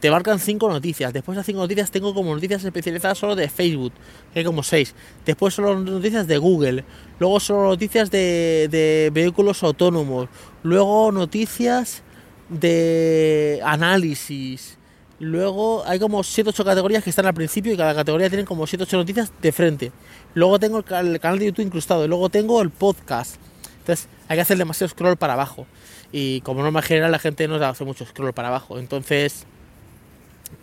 te 0.00 0.10
marcan 0.10 0.38
cinco 0.38 0.68
noticias. 0.68 1.12
Después 1.12 1.36
de 1.36 1.40
las 1.40 1.46
cinco 1.46 1.60
noticias 1.60 1.90
tengo 1.90 2.14
como 2.14 2.34
noticias 2.34 2.64
especializadas 2.64 3.18
solo 3.18 3.36
de 3.36 3.48
Facebook, 3.48 3.92
que 4.32 4.40
hay 4.40 4.44
como 4.44 4.62
seis. 4.62 4.94
Después 5.24 5.54
solo 5.54 5.78
noticias 5.78 6.26
de 6.26 6.38
Google. 6.38 6.84
Luego 7.18 7.40
solo 7.40 7.68
noticias 7.68 8.10
de, 8.10 9.10
vehículos 9.12 9.62
autónomos. 9.62 10.28
Luego 10.62 11.12
noticias 11.12 12.02
de 12.48 13.60
análisis. 13.64 14.78
Luego 15.18 15.82
hay 15.86 15.98
como 15.98 16.22
7 16.22 16.50
8 16.50 16.62
categorías 16.62 17.02
que 17.02 17.08
están 17.08 17.24
al 17.24 17.32
principio 17.32 17.72
y 17.72 17.76
cada 17.78 17.94
categoría 17.94 18.28
tiene 18.28 18.44
como 18.44 18.66
7 18.66 18.84
8 18.84 18.96
noticias 18.98 19.32
de 19.40 19.50
frente. 19.50 19.92
Luego 20.34 20.58
tengo 20.58 20.78
el, 20.78 20.84
canal 21.20 21.38
de 21.38 21.46
YouTube 21.46 21.64
incrustado. 21.64 22.06
Luego 22.06 22.28
tengo 22.28 22.60
el 22.60 22.68
podcast. 22.68 23.36
Entonces 23.78 24.08
hay 24.28 24.36
que 24.36 24.42
hacer 24.42 24.58
demasiado 24.58 24.90
scroll 24.90 25.16
para 25.16 25.32
abajo. 25.32 25.66
Y 26.12 26.42
como 26.42 26.62
norma 26.62 26.82
general 26.82 27.12
la 27.12 27.18
gente 27.18 27.48
no 27.48 27.54
hace 27.54 27.84
mucho 27.84 28.04
scroll 28.04 28.34
para 28.34 28.48
abajo. 28.48 28.78
Entonces 28.78 29.46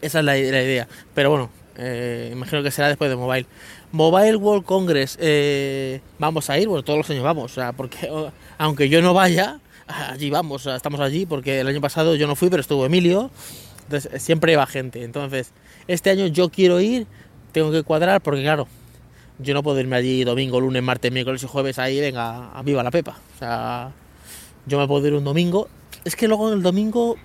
esa 0.01 0.19
es 0.19 0.25
la, 0.25 0.37
idea. 0.37 0.87
Pero 1.13 1.29
bueno, 1.29 1.49
eh, 1.77 2.29
imagino 2.31 2.63
que 2.63 2.71
será 2.71 2.87
después 2.87 3.09
de 3.09 3.15
Mobile. 3.15 3.45
Mobile 3.91 4.35
World 4.35 4.65
Congress, 4.65 5.17
eh, 5.21 6.01
vamos 6.17 6.49
a 6.49 6.57
ir, 6.57 6.67
bueno, 6.67 6.83
todos 6.83 6.97
los 6.97 7.09
años 7.09 7.23
vamos, 7.23 7.51
o 7.51 7.55
sea, 7.55 7.73
porque 7.73 8.09
aunque 8.57 8.89
yo 8.89 9.01
no 9.01 9.13
vaya, 9.13 9.59
allí 9.87 10.29
vamos, 10.29 10.65
estamos 10.65 10.99
allí, 10.99 11.25
porque 11.25 11.59
el 11.59 11.67
año 11.67 11.81
pasado 11.81 12.15
yo 12.15 12.25
no 12.27 12.35
fui, 12.35 12.49
pero 12.49 12.61
estuvo 12.61 12.85
Emilio, 12.85 13.29
entonces 13.83 14.21
siempre 14.21 14.55
va 14.55 14.65
gente. 14.65 15.03
Entonces, 15.03 15.51
este 15.87 16.09
año 16.09 16.27
yo 16.27 16.49
quiero 16.49 16.79
ir, 16.79 17.05
tengo 17.51 17.71
que 17.71 17.83
cuadrar, 17.83 18.21
porque 18.21 18.41
claro, 18.41 18.67
yo 19.39 19.53
no 19.53 19.63
puedo 19.63 19.79
irme 19.79 19.95
allí 19.95 20.23
domingo, 20.23 20.59
lunes, 20.59 20.83
martes, 20.83 21.11
miércoles 21.11 21.43
y 21.43 21.47
jueves 21.47 21.79
ahí, 21.79 21.99
venga, 21.99 22.51
viva 22.63 22.83
la 22.83 22.91
pepa. 22.91 23.17
O 23.35 23.39
sea, 23.39 23.91
yo 24.65 24.79
me 24.79 24.87
puedo 24.87 25.05
ir 25.07 25.13
un 25.13 25.23
domingo. 25.23 25.67
Es 26.05 26.15
que 26.15 26.27
luego 26.27 26.51
el 26.51 26.61
domingo 26.61 27.17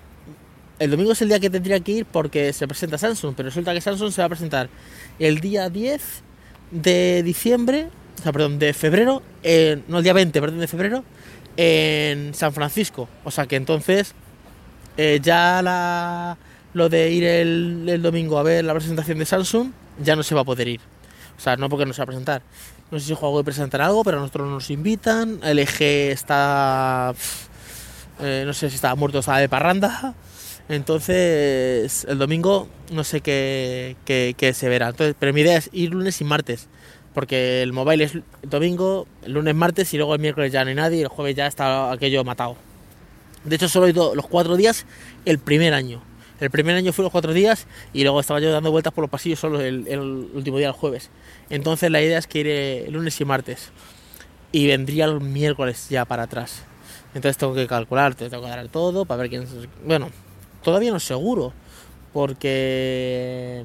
el 0.79 0.91
domingo 0.91 1.11
es 1.11 1.21
el 1.21 1.27
día 1.27 1.39
que 1.39 1.49
tendría 1.49 1.79
que 1.81 1.91
ir 1.91 2.05
porque 2.05 2.53
se 2.53 2.67
presenta 2.67 2.97
Samsung, 2.97 3.35
pero 3.35 3.49
resulta 3.49 3.73
que 3.73 3.81
Samsung 3.81 4.11
se 4.11 4.21
va 4.21 4.25
a 4.25 4.29
presentar 4.29 4.69
el 5.19 5.39
día 5.39 5.69
10 5.69 6.01
de 6.71 7.23
diciembre, 7.23 7.89
o 8.17 8.23
sea, 8.23 8.31
perdón, 8.31 8.59
de 8.59 8.73
febrero, 8.73 9.21
eh, 9.43 9.81
no 9.87 9.97
el 9.97 10.03
día 10.03 10.13
20, 10.13 10.39
perdón, 10.39 10.59
de 10.59 10.67
febrero, 10.67 11.03
en 11.57 12.33
San 12.33 12.53
Francisco. 12.53 13.09
O 13.23 13.31
sea 13.31 13.45
que 13.45 13.57
entonces 13.57 14.13
eh, 14.97 15.19
ya 15.21 15.61
la, 15.61 16.37
lo 16.73 16.89
de 16.89 17.11
ir 17.11 17.23
el, 17.25 18.01
domingo 18.01 18.37
a 18.37 18.43
ver 18.43 18.63
la 18.63 18.73
presentación 18.73 19.19
de 19.19 19.25
Samsung 19.25 19.71
ya 20.01 20.15
no 20.15 20.23
se 20.23 20.35
va 20.35 20.41
a 20.41 20.45
poder 20.45 20.67
ir. 20.67 20.81
O 21.37 21.41
sea, 21.41 21.57
no 21.57 21.69
porque 21.69 21.85
no 21.85 21.93
se 21.93 21.99
va 21.99 22.03
a 22.03 22.07
presentar. 22.07 22.41
No 22.91 22.99
sé 22.99 23.07
si 23.07 23.13
Huawei 23.13 23.43
presentará 23.43 23.85
algo, 23.85 24.03
pero 24.03 24.17
a 24.17 24.21
nosotros 24.21 24.49
nos 24.49 24.69
invitan. 24.71 25.39
LG 25.43 25.81
está. 26.11 27.13
Eh, 28.19 28.43
no 28.45 28.53
sé 28.53 28.69
si 28.69 28.75
está 28.75 28.95
muerto 28.95 29.17
o 29.17 29.21
está 29.21 29.37
de 29.37 29.47
parranda. 29.47 30.15
Entonces, 30.69 32.05
el 32.07 32.19
domingo 32.19 32.69
no 32.91 33.03
sé 33.03 33.21
qué, 33.21 33.95
qué, 34.05 34.53
se 34.53 34.69
verá. 34.69 34.89
Entonces, 34.89 35.15
pero 35.19 35.33
mi 35.33 35.41
idea 35.41 35.57
es 35.57 35.69
ir 35.73 35.91
lunes 35.91 36.21
y 36.21 36.23
martes. 36.23 36.67
Porque 37.15 37.63
el 37.63 37.73
mobile 37.73 38.03
es 38.03 38.13
domingo, 38.43 39.07
el 39.23 39.33
lunes, 39.33 39.55
martes 39.55 39.91
y 39.95 39.97
luego 39.97 40.13
el 40.13 40.21
miércoles 40.21 40.51
ya 40.51 40.63
no 40.63 40.69
hay 40.69 40.75
nadie 40.75 40.99
y 40.99 41.01
el 41.01 41.07
jueves 41.07 41.35
ya 41.35 41.47
está 41.47 41.91
aquello 41.91 42.23
matado. 42.23 42.55
De 43.43 43.55
hecho, 43.55 43.67
solo 43.67 43.87
he 43.87 43.89
ido 43.89 44.13
los 44.13 44.27
cuatro 44.27 44.55
días 44.57 44.85
el 45.25 45.39
primer 45.39 45.73
año. 45.73 46.03
El 46.39 46.51
primer 46.51 46.75
año 46.75 46.93
fue 46.93 47.03
los 47.03 47.11
cuatro 47.11 47.33
días 47.33 47.65
y 47.91 48.03
luego 48.03 48.19
estaba 48.19 48.39
yo 48.39 48.51
dando 48.51 48.71
vueltas 48.71 48.93
por 48.93 49.01
los 49.01 49.09
pasillos 49.09 49.39
solo 49.39 49.59
el, 49.59 49.99
último 50.33 50.59
día, 50.59 50.67
el 50.67 50.73
jueves. 50.73 51.09
Entonces 51.49 51.89
la 51.89 52.01
idea 52.01 52.19
es 52.19 52.27
que 52.27 52.39
iré 52.39 52.91
lunes 52.91 53.19
y 53.19 53.25
martes. 53.25 53.71
Y 54.51 54.67
vendría 54.67 55.05
el 55.05 55.19
miércoles 55.19 55.87
ya 55.89 56.05
para 56.05 56.23
atrás. 56.23 56.63
Entonces 57.15 57.37
tengo 57.37 57.55
que 57.55 57.65
calcular, 57.65 58.13
tengo 58.13 58.41
que 58.43 58.49
dar 58.49 58.67
todo 58.69 59.05
para 59.05 59.21
ver 59.23 59.29
quién... 59.29 59.47
Bueno, 59.83 60.11
todavía 60.63 60.91
no 60.91 60.97
es 60.97 61.03
seguro. 61.03 61.53
Porque 62.13 63.63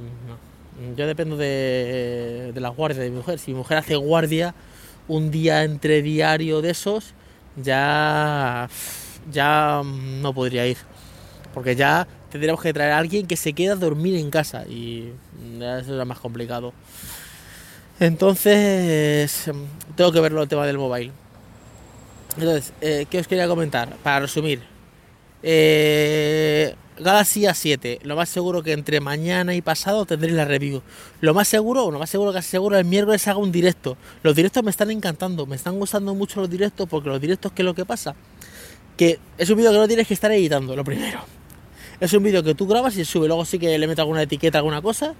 yo 0.97 1.07
dependo 1.07 1.37
de, 1.37 2.53
de 2.53 2.61
la 2.61 2.69
guardia 2.69 3.03
de 3.03 3.11
mi 3.11 3.17
mujer. 3.17 3.39
Si 3.39 3.53
mi 3.53 3.59
mujer 3.59 3.79
hace 3.79 3.97
guardia 3.97 4.55
un 5.09 5.31
día 5.31 5.65
entre 5.65 6.03
diario 6.03 6.61
de 6.61 6.71
esos, 6.71 7.15
ya 7.57 8.69
ya 9.33 9.83
no 9.85 10.35
podría 10.35 10.67
ir. 10.67 10.77
Porque 11.53 11.77
ya 11.77 12.07
tendríamos 12.31 12.61
que 12.61 12.73
traer 12.73 12.93
a 12.93 12.99
alguien 12.99 13.27
que 13.27 13.37
se 13.37 13.53
quede 13.53 13.71
a 13.71 13.77
dormir 13.77 14.17
en 14.17 14.31
casa 14.31 14.67
y 14.67 15.13
eso 15.61 15.95
era 15.95 16.05
más 16.05 16.19
complicado. 16.19 16.73
Entonces, 18.01 19.51
tengo 19.95 20.11
que 20.11 20.21
verlo 20.21 20.43
el 20.43 20.49
tema 20.49 20.67
del 20.67 20.79
mobile. 20.79 21.13
Entonces, 22.37 22.73
eh, 22.81 23.07
¿qué 23.09 23.21
os 23.21 23.29
quería 23.29 23.47
comentar? 23.47 23.95
Para 24.03 24.21
resumir, 24.21 24.63
eh, 25.45 26.75
Galaxy 26.99 27.43
A7, 27.43 28.01
lo 28.03 28.17
más 28.17 28.29
seguro 28.29 28.63
que 28.63 28.73
entre 28.73 29.01
mañana 29.01 29.55
y 29.55 29.63
pasado 29.63 30.07
tendré 30.07 30.31
la 30.33 30.45
review. 30.45 30.83
Lo 31.21 31.35
más 31.35 31.49
seguro, 31.49 31.87
o 31.87 31.91
lo 31.91 31.99
más 31.99 32.11
seguro, 32.11 32.33
casi 32.33 32.51
seguro, 32.51 32.79
el 32.79 32.85
miércoles 32.85 33.27
haga 33.29 33.39
un 33.39 33.51
directo. 33.51 33.97
Los 34.23 34.37
directos 34.37 34.63
me 34.63 34.71
están 34.71 34.91
encantando, 34.91 35.47
me 35.47 35.57
están 35.57 35.79
gustando 35.79 36.15
mucho 36.15 36.41
los 36.41 36.51
directos 36.51 36.89
porque 36.89 37.09
los 37.09 37.21
directos, 37.21 37.53
¿qué 37.53 37.63
es 37.63 37.67
lo 37.67 37.75
que 37.75 37.85
pasa? 37.85 38.15
que 38.97 39.19
es 39.39 39.51
un 39.51 39.57
vídeo 39.57 39.73
que 39.73 39.79
no 39.79 39.89
tienes 39.89 40.07
que 40.07 40.15
estar 40.15 40.31
editando, 40.33 40.77
lo 40.77 40.85
primero. 40.85 41.21
Es 42.01 42.13
un 42.13 42.23
vídeo 42.23 42.43
que 42.43 42.55
tú 42.55 42.67
grabas 42.67 42.97
y 42.97 43.05
sube, 43.05 43.27
luego 43.27 43.45
sí 43.45 43.59
que 43.59 43.79
le 43.79 43.87
meto 43.87 44.03
alguna 44.03 44.23
etiqueta, 44.23 44.59
alguna 44.59 44.83
cosa, 44.83 45.15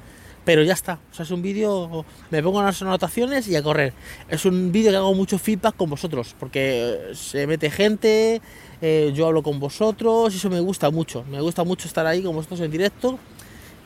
pero 0.45 0.63
ya 0.63 0.73
está. 0.73 0.99
O 1.11 1.15
sea, 1.15 1.25
es 1.25 1.31
un 1.31 1.43
vídeo, 1.43 2.05
me 2.31 2.43
pongo 2.43 2.63
las 2.63 2.81
anotaciones 2.83 3.49
y 3.49 3.57
a 3.57 3.63
correr. 3.63 3.93
Es 4.29 4.45
un 4.45 4.73
vídeo 4.73 4.91
que 4.91 4.97
hago 4.97 5.15
mucho 5.15 5.39
feedback 5.39 5.77
con 5.77 5.91
vosotros, 5.91 6.35
porque 6.39 7.13
se 7.15 7.47
mete 7.47 7.71
gente, 7.71 8.41
eh, 8.81 9.13
yo 9.15 9.27
hablo 9.27 9.43
con 9.43 9.59
vosotros, 9.59 10.33
y 10.35 10.37
eso 10.37 10.51
me 10.51 10.61
gusta 10.61 10.91
mucho. 10.91 11.25
Me 11.31 11.41
gusta 11.41 11.65
mucho 11.65 11.89
estar 11.89 12.07
ahí 12.07 12.23
con 12.23 12.35
vosotros 12.35 12.61
en 12.61 12.71
directo 12.71 13.19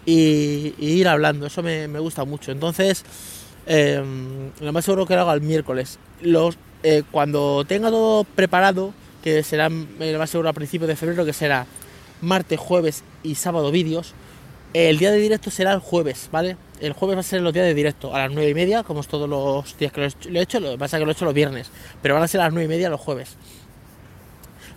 y, 0.05 0.75
ir 0.79 1.09
hablando, 1.09 1.47
eso 1.47 1.62
me, 1.62 1.87
gusta 1.99 2.25
mucho. 2.25 2.50
Entonces, 2.50 3.05
em, 3.67 4.50
lo 4.61 4.73
más 4.73 4.85
seguro 4.85 5.07
que 5.07 5.15
lo 5.15 5.23
haga 5.23 5.35
el 5.35 5.43
miércoles. 5.43 5.99
Eh, 6.83 7.03
cuando 7.11 7.65
tenga 7.67 7.91
todo 7.91 8.25
preparado, 8.25 8.93
que 9.23 9.43
será 9.43 9.69
lo 9.69 10.19
más 10.19 10.31
seguro 10.31 10.49
a 10.49 10.53
principios 10.53 10.88
de 10.88 10.97
febrero, 10.97 11.25
que 11.25 11.33
será 11.33 11.67
martes, 12.21 12.59
jueves 12.59 13.05
y 13.23 13.35
sábado 13.35 13.71
vídeos. 13.71 14.15
El 14.75 14.99
día 14.99 15.11
de 15.11 15.19
directo 15.19 15.51
será 15.51 15.73
el 15.73 15.81
jueves, 15.81 16.29
¿vale? 16.31 16.57
El 16.81 16.93
jueves 16.93 17.17
va 17.17 17.21
a 17.21 17.25
ser 17.25 17.41
los 17.41 17.53
días 17.53 17.67
de 17.67 17.75
directo, 17.75 18.15
a 18.15 18.21
las 18.21 18.33
9 18.33 18.51
y 18.51 18.55
media, 18.55 18.83
como 18.83 19.01
es 19.01 19.09
todos 19.09 19.29
los 19.29 19.77
días 19.79 19.93
que 19.93 20.01
lo 20.29 20.39
he 20.39 20.43
hecho, 20.43 20.61
lo 20.61 20.73
que 20.73 20.79
pasa 20.79 20.97
es 20.97 21.01
que 21.01 21.05
lo 21.07 21.11
he 21.11 21.15
hecho 21.15 21.25
los 21.25 21.35
viernes, 21.35 21.71
pero 22.03 22.15
van 22.15 22.23
a 22.23 22.29
ser 22.29 22.41
a 22.41 22.45
las 22.45 22.53
9 22.53 22.67
y 22.67 22.69
media 22.69 22.91
los 22.91 23.01
jueves. 23.01 23.37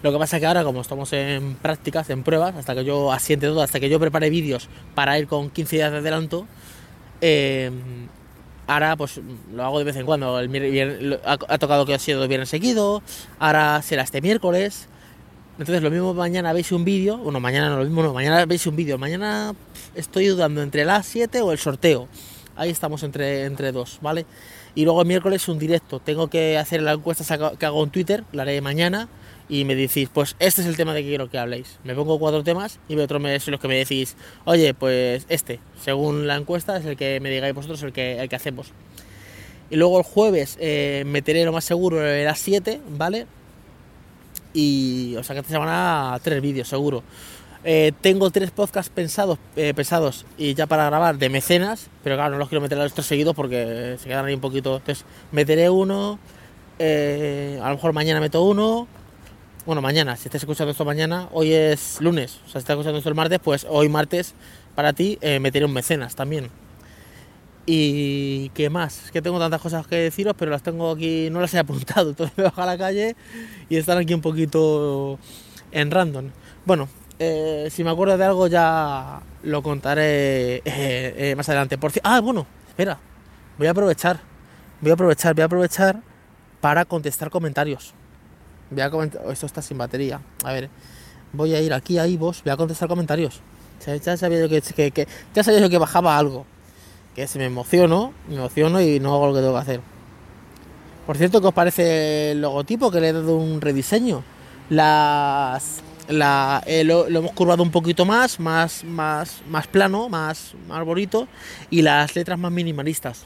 Lo 0.02 0.12
que 0.12 0.18
pasa 0.18 0.38
es 0.38 0.42
que 0.42 0.48
ahora, 0.48 0.64
como 0.64 0.82
estamos 0.82 1.14
en 1.14 1.56
prácticas, 1.56 2.10
en 2.10 2.24
pruebas, 2.24 2.56
hasta 2.56 2.74
que 2.74 2.84
yo 2.84 3.12
asiente 3.12 3.48
todo, 3.48 3.62
hasta 3.62 3.80
que 3.80 3.90
yo 3.90 4.00
prepare 4.00 4.30
vídeos 4.30 4.68
para 4.96 5.20
ir 5.20 5.28
con 5.28 5.52
15 5.52 5.76
días 5.76 5.92
de 5.92 5.98
adelanto, 6.00 6.48
eh, 7.20 7.70
Ahora 8.72 8.96
pues 8.96 9.20
lo 9.54 9.66
hago 9.66 9.80
de 9.80 9.84
vez 9.84 9.98
en 9.98 10.06
cuando. 10.06 10.40
El, 10.40 11.20
ha, 11.26 11.58
tocado 11.58 11.86
que 11.86 11.94
ha 11.94 12.00
sido 12.00 12.26
viernes 12.26 12.48
seguido. 12.48 13.04
Ahora 13.38 13.82
será 13.82 14.04
este 14.04 14.22
miércoles. 14.22 14.88
Entonces 15.60 15.84
lo 15.84 15.92
mismo 15.92 16.14
mañana 16.14 16.54
veis 16.54 16.72
un 16.72 16.84
vídeo. 16.84 17.18
Bueno, 17.18 17.40
mañana 17.40 17.70
no 17.70 17.78
lo 17.78 17.84
mismo, 17.84 18.02
no. 18.04 18.14
Mañana 18.14 18.46
veis 18.46 18.66
un 18.68 18.76
vídeo. 18.76 18.98
Mañana 18.98 19.54
estoy 19.96 20.28
dudando 20.28 20.62
entre 20.62 20.86
las 20.86 21.06
7 21.06 21.42
o 21.42 21.52
el 21.52 21.58
sorteo. 21.58 22.08
Ahí 22.56 22.70
estamos 22.70 23.04
entre, 23.04 23.46
entre 23.46 23.72
dos, 23.72 24.00
¿vale? 24.02 24.26
Y 24.76 24.86
luego 24.86 25.02
el 25.02 25.08
miércoles 25.08 25.48
un 25.48 25.60
directo. 25.60 26.00
Tengo 26.00 26.28
que 26.28 26.58
hacer 26.58 26.82
la 26.82 26.94
encuesta 26.94 27.56
que 27.58 27.66
hago 27.66 27.84
en 27.84 27.90
Twitter. 27.90 28.24
La 28.32 28.44
haré 28.44 28.62
mañana 28.62 29.10
y 29.52 29.66
me 29.66 29.76
decís, 29.76 30.10
pues 30.12 30.38
este 30.40 30.62
es 30.62 30.68
el 30.68 30.78
tema 30.78 30.94
de 30.94 31.04
que 31.04 31.10
quiero 31.10 31.30
que 31.30 31.38
habléis. 31.38 31.78
Me 31.84 31.94
pongo 31.94 32.18
cuatro 32.18 32.42
temas 32.42 32.80
y 32.88 32.98
otros 32.98 33.22
me, 33.22 33.38
los 33.38 33.60
que 33.60 33.68
me 33.68 33.76
decís, 33.76 34.16
oye, 34.46 34.74
pues 34.74 35.26
este, 35.28 35.60
según 35.84 36.26
la 36.26 36.38
encuesta, 36.38 36.78
es 36.78 36.86
el 36.86 36.96
que 36.96 37.20
me 37.20 37.30
digáis 37.30 37.54
vosotros 37.54 37.84
el 37.84 37.92
que, 37.92 38.20
el 38.20 38.30
que 38.30 38.36
hacemos. 38.38 38.72
Y 39.70 39.76
luego 39.76 39.98
el 39.98 40.06
jueves 40.06 40.58
eh, 40.62 41.04
meteré 41.06 41.44
lo 41.44 41.52
más 41.52 41.66
seguro 41.66 42.00
a 42.00 42.04
las 42.04 42.40
7, 42.40 42.80
¿vale? 42.98 43.28
Y, 44.54 45.16
o 45.18 45.24
sea 45.24 45.34
que 45.34 45.42
esta 45.42 45.52
semana 45.54 46.20
tres 46.24 46.42
vídeos, 46.42 46.68
seguro. 46.68 47.04
Eh, 47.64 47.92
tengo 48.02 48.32
tres 48.32 48.50
podcasts 48.52 48.92
pensados, 48.94 49.38
eh, 49.56 49.74
pensados 49.76 50.26
y 50.36 50.56
ya 50.56 50.66
para 50.66 50.86
grabar 50.86 51.18
de 51.20 51.30
mecenas, 51.30 51.90
pero 52.04 52.16
claro, 52.16 52.32
no 52.32 52.40
los 52.40 52.50
quiero 52.50 52.62
meter 52.62 52.80
a 52.80 52.84
los 52.84 52.94
tres 52.94 53.06
seguidos 53.06 53.36
porque 53.36 53.98
se 54.00 54.08
quedan 54.08 54.26
ahí 54.26 54.34
un 54.34 54.42
poquito. 54.42 54.78
Entonces, 54.78 55.06
meteré 55.32 55.70
uno, 55.70 56.18
a 56.80 57.70
lo 57.70 57.76
mejor 57.76 57.94
mañana 57.94 58.20
meto 58.20 58.42
uno, 58.44 58.88
bueno, 59.64 59.82
mañana, 59.84 60.16
si 60.16 60.28
estás 60.28 60.42
escuchando 60.42 60.72
esto 60.72 60.86
mañana, 60.86 61.30
hoy 61.34 61.54
es 61.54 62.02
lunes, 62.02 62.40
o 62.46 62.50
sea, 62.50 62.54
si 62.54 62.58
estás 62.60 62.74
escuchando 62.74 62.98
esto 62.98 63.10
el 63.10 63.16
martes, 63.16 63.40
pues 63.44 63.68
hoy 63.70 63.90
martes 63.90 64.34
para 64.74 64.92
ti 64.94 65.20
eh, 65.22 65.40
meteré 65.40 65.66
un 65.66 65.74
mecenas 65.74 66.16
también. 66.16 66.50
Y 67.66 68.50
qué 68.50 68.70
más, 68.70 69.06
es 69.06 69.12
que 69.12 69.22
tengo 69.22 69.40
tantas 69.40 69.62
cosas 69.62 69.86
que 69.86 69.96
deciros, 69.96 70.34
pero 70.38 70.52
las 70.52 70.64
tengo 70.64 70.92
aquí, 70.92 71.30
no 71.32 71.40
las 71.40 71.54
he 71.54 71.60
apuntado, 71.60 72.10
entonces 72.12 72.36
me 72.38 72.44
bajo 72.44 72.62
a 72.62 72.66
la 72.66 72.78
calle 72.78 73.16
y 73.70 73.78
están 73.78 74.00
aquí 74.00 74.14
un 74.14 74.22
poquito 74.22 75.20
en 75.72 75.92
random. 75.92 76.32
Bueno, 76.66 76.90
eh, 77.20 77.70
si 77.72 77.84
me 77.84 77.92
acuerdo 77.92 78.18
de 78.18 78.26
algo 78.26 78.48
ya 78.48 79.22
lo 79.44 79.62
contaré 79.62 80.62
eh, 80.66 81.34
más 81.38 81.48
adelante. 81.50 81.78
Por 81.78 81.92
ah, 82.04 82.20
bueno, 82.20 82.48
espera, 82.68 82.98
voy 83.58 83.68
a 83.68 83.72
aprovechar, 83.72 84.20
voy 84.82 84.92
a 84.92 84.94
aprovechar, 84.96 85.36
voy 85.36 85.44
a 85.44 85.46
aprovechar 85.46 86.02
para 86.62 86.86
contestar 86.86 87.30
comentarios 87.30 87.94
Voy 88.72 88.82
a 88.82 88.90
comentar. 88.90 89.22
Esto 89.30 89.46
está 89.46 89.62
sin 89.62 89.78
batería. 89.78 90.22
A 90.44 90.54
ver. 90.54 90.70
Voy 91.34 91.54
a 91.54 91.62
ir 91.62 91.74
aquí 91.74 91.98
a 91.98 92.06
vos 92.18 92.42
Voy 92.44 92.52
a 92.52 92.58
contestar 92.58 92.88
comentarios. 92.88 93.42
Ya 93.86 94.16
sabía 94.16 94.46
yo 94.46 94.50
que, 94.50 94.92
que, 94.92 95.08
ya 95.34 95.44
sabía 95.44 95.60
yo 95.60 95.70
que 95.70 95.78
bajaba 95.78 96.18
algo. 96.18 96.46
Que 97.16 97.28
se 97.28 97.40
me 97.40 97.46
emociono. 97.46 98.14
Me 98.28 98.36
emociono 98.36 98.82
y 98.82 99.00
no 99.00 99.14
hago 99.14 99.28
lo 99.28 99.34
que 99.34 99.40
tengo 99.40 99.54
que 99.54 99.60
hacer. 99.60 99.82
Por 101.06 101.18
cierto, 101.18 101.42
¿qué 101.42 101.48
os 101.48 101.54
parece 101.54 102.32
el 102.32 102.42
logotipo? 102.42 102.92
Que 102.92 103.02
le 103.02 103.10
he 103.10 103.14
dado 103.14 103.36
un 103.36 103.60
rediseño. 103.62 104.24
La, 104.70 105.60
eh, 106.66 106.84
lo, 106.84 107.08
hemos 107.08 107.32
curvado 107.32 107.64
un 107.64 107.72
poquito 107.72 108.06
más, 108.06 108.40
más, 108.40 108.84
más, 108.84 109.42
más 109.50 109.68
plano, 109.68 110.10
más, 110.10 110.54
más 110.68 110.86
bonito. 110.86 111.28
Y 111.70 111.82
las 111.82 112.16
letras 112.16 112.40
más 112.40 112.52
minimalistas 112.52 113.26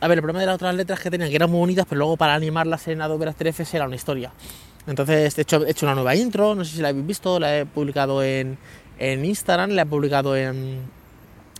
a 0.00 0.08
ver, 0.08 0.18
el 0.18 0.22
problema 0.22 0.40
de 0.40 0.46
las 0.46 0.56
otras 0.56 0.74
letras 0.74 1.00
que 1.00 1.10
tenía, 1.10 1.28
que 1.28 1.36
eran 1.36 1.50
muy 1.50 1.60
bonitas, 1.60 1.86
pero 1.88 2.00
luego 2.00 2.16
para 2.16 2.34
animarlas 2.34 2.88
en 2.88 3.00
Adobe 3.00 3.28
After 3.28 3.46
Effects 3.46 3.74
era 3.74 3.86
una 3.86 3.96
historia. 3.96 4.32
Entonces 4.86 5.38
he 5.38 5.42
hecho, 5.42 5.64
he 5.64 5.70
hecho 5.70 5.86
una 5.86 5.94
nueva 5.94 6.16
intro, 6.16 6.54
no 6.54 6.64
sé 6.64 6.76
si 6.76 6.82
la 6.82 6.88
habéis 6.88 7.06
visto, 7.06 7.38
la 7.38 7.58
he 7.58 7.66
publicado 7.66 8.22
en, 8.22 8.58
en 8.98 9.24
Instagram, 9.24 9.70
la 9.70 9.82
he 9.82 9.86
publicado 9.86 10.36
en, 10.36 10.80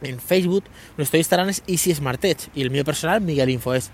en 0.03 0.21
Facebook. 0.21 0.65
Nuestro 0.97 1.19
Instagram 1.19 1.49
es 1.49 1.63
Easy 1.67 1.95
Smart 1.95 2.25
Edge 2.25 2.49
y 2.55 2.63
el 2.63 2.71
mío 2.71 2.85
personal, 2.85 3.21
Miguel 3.21 3.51
Infoes. 3.51 3.91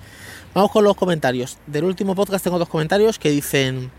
Vamos 0.55 0.71
con 0.71 0.85
los 0.85 0.97
comentarios. 0.97 1.59
Del 1.67 1.85
último 1.85 2.15
podcast 2.15 2.45
tengo 2.45 2.59
dos 2.59 2.69
comentarios 2.69 3.19
que 3.19 3.31
dicen... 3.31 3.91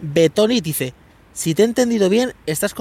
Betoni 0.00 0.60
dice, 0.60 0.94
si 1.32 1.54
te 1.54 1.62
he 1.62 1.64
entendido 1.64 2.08
bien, 2.08 2.32
estás, 2.46 2.74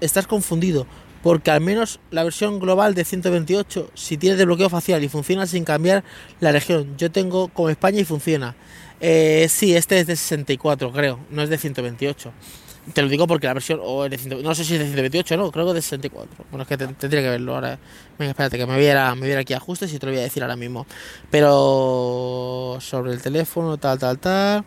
estás 0.00 0.26
confundido 0.26 0.86
porque 1.26 1.50
al 1.50 1.60
menos 1.60 1.98
la 2.12 2.22
versión 2.22 2.60
global 2.60 2.94
de 2.94 3.04
128, 3.04 3.90
si 3.94 4.16
tiene 4.16 4.36
desbloqueo 4.36 4.70
facial 4.70 5.02
y 5.02 5.08
funciona 5.08 5.44
sin 5.48 5.64
cambiar 5.64 6.04
la 6.38 6.52
región, 6.52 6.96
yo 6.96 7.10
tengo 7.10 7.48
como 7.48 7.68
España 7.68 8.00
y 8.00 8.04
funciona. 8.04 8.54
Eh, 9.00 9.46
sí, 9.48 9.76
este 9.76 10.00
es 10.00 10.06
de 10.06 10.16
64, 10.16 10.92
creo, 10.92 11.20
no 11.30 11.42
es 11.42 11.50
de 11.50 11.58
128. 11.58 12.32
Te 12.94 13.02
lo 13.02 13.08
digo 13.08 13.26
porque 13.26 13.48
la 13.48 13.54
versión, 13.54 13.80
o 13.82 14.08
de 14.08 14.16
no 14.42 14.54
sé 14.54 14.64
si 14.64 14.74
es 14.74 14.80
de 14.80 14.86
128, 14.86 15.36
no, 15.36 15.50
creo 15.50 15.64
que 15.64 15.70
es 15.70 15.74
de 15.74 15.82
64. 15.82 16.44
Bueno, 16.50 16.62
es 16.62 16.68
que 16.68 16.76
tendría 16.76 17.20
que 17.20 17.30
verlo 17.30 17.54
ahora. 17.54 17.78
Venga, 18.16 18.30
espérate, 18.30 18.58
que 18.58 18.66
me 18.66 18.78
viera, 18.78 19.12
me 19.16 19.26
viera 19.26 19.40
aquí 19.40 19.54
ajustes 19.54 19.92
y 19.92 19.98
te 19.98 20.06
lo 20.06 20.12
voy 20.12 20.20
a 20.20 20.24
decir 20.24 20.42
ahora 20.42 20.54
mismo. 20.54 20.86
Pero 21.30 22.78
sobre 22.80 23.12
el 23.12 23.20
teléfono, 23.20 23.76
tal, 23.76 23.98
tal, 23.98 24.18
tal. 24.18 24.64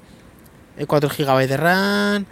4 0.85 1.09
eh, 1.09 1.23
GB 1.23 1.47
de 1.47 1.57
RAM. 1.57 2.25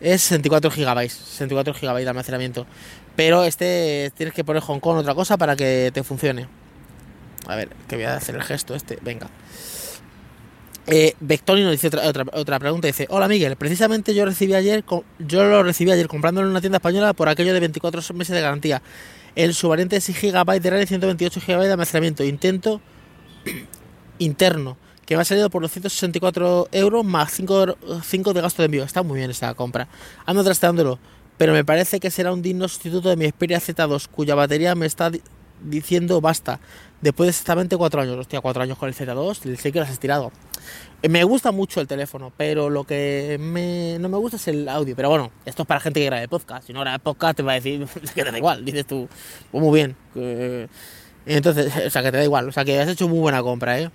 Es 0.00 0.22
64 0.22 0.70
GB, 0.70 1.08
64 1.08 1.74
GB 1.74 1.94
de 2.02 2.08
almacenamiento. 2.08 2.66
Pero 3.14 3.44
este 3.44 4.12
tienes 4.16 4.34
que 4.34 4.44
poner 4.44 4.62
Hong 4.62 4.80
Kong 4.80 4.98
otra 4.98 5.14
cosa 5.14 5.36
para 5.36 5.56
que 5.56 5.90
te 5.92 6.02
funcione. 6.02 6.48
A 7.46 7.56
ver, 7.56 7.68
que 7.86 7.96
voy 7.96 8.06
a 8.06 8.16
hacer 8.16 8.34
el 8.34 8.42
gesto 8.42 8.74
este. 8.74 8.98
Venga. 9.02 9.28
Eh, 10.86 11.14
Vectoni 11.20 11.62
nos 11.62 11.72
dice 11.72 11.86
otra, 11.86 12.06
otra, 12.06 12.24
otra 12.32 12.58
pregunta, 12.58 12.86
dice, 12.86 13.06
hola 13.08 13.26
Miguel, 13.26 13.56
precisamente 13.56 14.14
yo 14.14 14.26
recibí 14.26 14.52
ayer, 14.54 14.84
yo 15.18 15.44
lo 15.44 15.62
recibí 15.62 15.90
ayer 15.90 16.08
comprándolo 16.08 16.46
en 16.46 16.50
una 16.50 16.60
tienda 16.60 16.76
española 16.76 17.14
por 17.14 17.28
aquello 17.28 17.54
de 17.54 17.60
24 17.60 18.02
meses 18.14 18.34
de 18.34 18.42
garantía. 18.42 18.82
El 19.34 19.54
su 19.54 19.68
variante 19.68 19.96
de 19.96 20.00
6 20.00 20.20
GB 20.20 20.60
de 20.60 20.70
RAM 20.70 20.82
y 20.82 20.86
128 20.86 21.40
GB 21.46 21.60
de 21.62 21.72
almacenamiento. 21.72 22.22
Intento 22.22 22.80
interno, 24.18 24.76
que 25.06 25.16
me 25.16 25.22
ha 25.22 25.24
salido 25.24 25.50
por 25.50 25.62
los 25.62 25.72
164 25.72 26.68
euros 26.70 27.04
más 27.04 27.32
5, 27.32 27.78
5 28.02 28.32
de 28.32 28.40
gasto 28.40 28.62
de 28.62 28.66
envío. 28.66 28.84
Está 28.84 29.02
muy 29.02 29.18
bien 29.18 29.30
esta 29.30 29.52
compra. 29.54 29.88
Ando 30.26 30.44
trasteándolo, 30.44 30.98
pero 31.36 31.52
me 31.52 31.64
parece 31.64 31.98
que 31.98 32.10
será 32.10 32.32
un 32.32 32.42
digno 32.42 32.68
sustituto 32.68 33.08
de 33.08 33.16
mi 33.16 33.26
Xperia 33.26 33.58
Z2, 33.58 34.06
cuya 34.08 34.34
batería 34.34 34.74
me 34.74 34.86
está 34.86 35.10
diciendo 35.62 36.20
basta. 36.20 36.60
Después 37.00 37.26
de 37.26 37.30
exactamente 37.30 37.76
4 37.76 38.00
años. 38.00 38.16
Hostia, 38.18 38.40
4 38.40 38.62
años 38.62 38.78
con 38.78 38.88
el 38.88 38.94
Z2, 38.94 39.56
sé 39.56 39.72
que 39.72 39.78
lo 39.78 39.84
has 39.84 39.90
estirado. 39.90 40.32
Eh, 41.02 41.08
Me 41.10 41.22
gusta 41.24 41.52
mucho 41.52 41.80
el 41.82 41.86
teléfono, 41.86 42.32
pero 42.34 42.70
lo 42.70 42.84
que 42.84 43.36
me- 43.38 43.98
no 43.98 44.08
me 44.08 44.16
gusta 44.16 44.38
es 44.38 44.48
el 44.48 44.66
audio. 44.70 44.96
Pero 44.96 45.10
bueno, 45.10 45.30
esto 45.44 45.62
es 45.62 45.68
para 45.68 45.80
gente 45.80 46.00
que 46.00 46.06
grabe 46.06 46.28
podcast. 46.28 46.66
Si 46.66 46.72
no 46.72 46.80
graba 46.80 46.98
podcast, 46.98 47.36
te 47.36 47.42
va 47.42 47.52
a 47.52 47.54
decir 47.56 47.86
que 48.14 48.24
te 48.24 48.30
da 48.30 48.38
igual. 48.38 48.64
Dices 48.64 48.86
tú, 48.86 49.06
pues 49.50 49.62
muy 49.62 49.74
bien. 49.74 49.96
Entonces, 51.26 51.72
o 51.86 51.90
sea, 51.90 52.02
que 52.02 52.10
te 52.10 52.16
da 52.18 52.24
igual. 52.24 52.48
O 52.48 52.52
sea, 52.52 52.64
que 52.64 52.80
has 52.80 52.88
hecho 52.88 53.08
muy 53.08 53.18
buena 53.18 53.42
compra, 53.42 53.78
¿eh? 53.80 53.90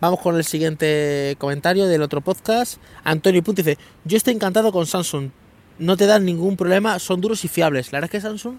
Vamos 0.00 0.20
con 0.20 0.36
el 0.36 0.44
siguiente 0.44 1.36
comentario 1.38 1.86
del 1.86 2.02
otro 2.02 2.20
podcast. 2.20 2.76
Antonio 3.02 3.42
Punt 3.42 3.56
dice: 3.58 3.78
Yo 4.04 4.16
estoy 4.16 4.34
encantado 4.34 4.70
con 4.72 4.86
Samsung. 4.86 5.30
No 5.78 5.96
te 5.96 6.06
dan 6.06 6.24
ningún 6.24 6.56
problema, 6.56 6.98
son 6.98 7.20
duros 7.20 7.44
y 7.44 7.48
fiables. 7.48 7.92
La 7.92 7.96
verdad 8.00 8.14
es 8.14 8.22
que 8.22 8.26
Samsung 8.28 8.56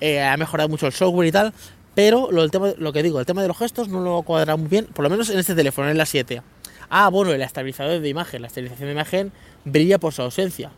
eh, 0.00 0.22
ha 0.22 0.36
mejorado 0.36 0.68
mucho 0.68 0.86
el 0.86 0.92
software 0.92 1.28
y 1.28 1.32
tal. 1.32 1.52
Pero 1.94 2.30
lo, 2.30 2.42
el 2.44 2.50
tema, 2.50 2.72
lo 2.78 2.92
que 2.92 3.02
digo, 3.02 3.18
el 3.20 3.26
tema 3.26 3.42
de 3.42 3.48
los 3.48 3.58
gestos 3.58 3.88
no 3.88 4.00
lo 4.00 4.22
cuadra 4.22 4.56
muy 4.56 4.68
bien, 4.68 4.86
por 4.86 5.02
lo 5.02 5.10
menos 5.10 5.28
en 5.30 5.38
este 5.38 5.54
teléfono, 5.54 5.90
en 5.90 5.98
la 5.98 6.06
7. 6.06 6.42
Ah, 6.88 7.08
bueno, 7.08 7.32
el 7.32 7.42
estabilizador 7.42 8.00
de 8.00 8.08
imagen. 8.08 8.42
La 8.42 8.48
estabilización 8.48 8.88
de 8.88 8.92
imagen 8.92 9.32
brilla 9.64 9.98
por 9.98 10.12
su 10.12 10.22
ausencia. 10.22 10.70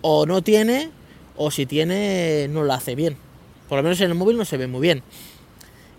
O 0.00 0.26
no 0.26 0.42
tiene, 0.42 0.90
o 1.36 1.50
si 1.50 1.66
tiene, 1.66 2.48
no 2.50 2.62
lo 2.64 2.72
hace 2.72 2.94
bien. 2.94 3.16
Por 3.68 3.78
lo 3.78 3.82
menos 3.82 4.00
en 4.00 4.10
el 4.10 4.14
móvil 4.16 4.36
no 4.36 4.44
se 4.44 4.56
ve 4.56 4.66
muy 4.66 4.80
bien. 4.80 5.02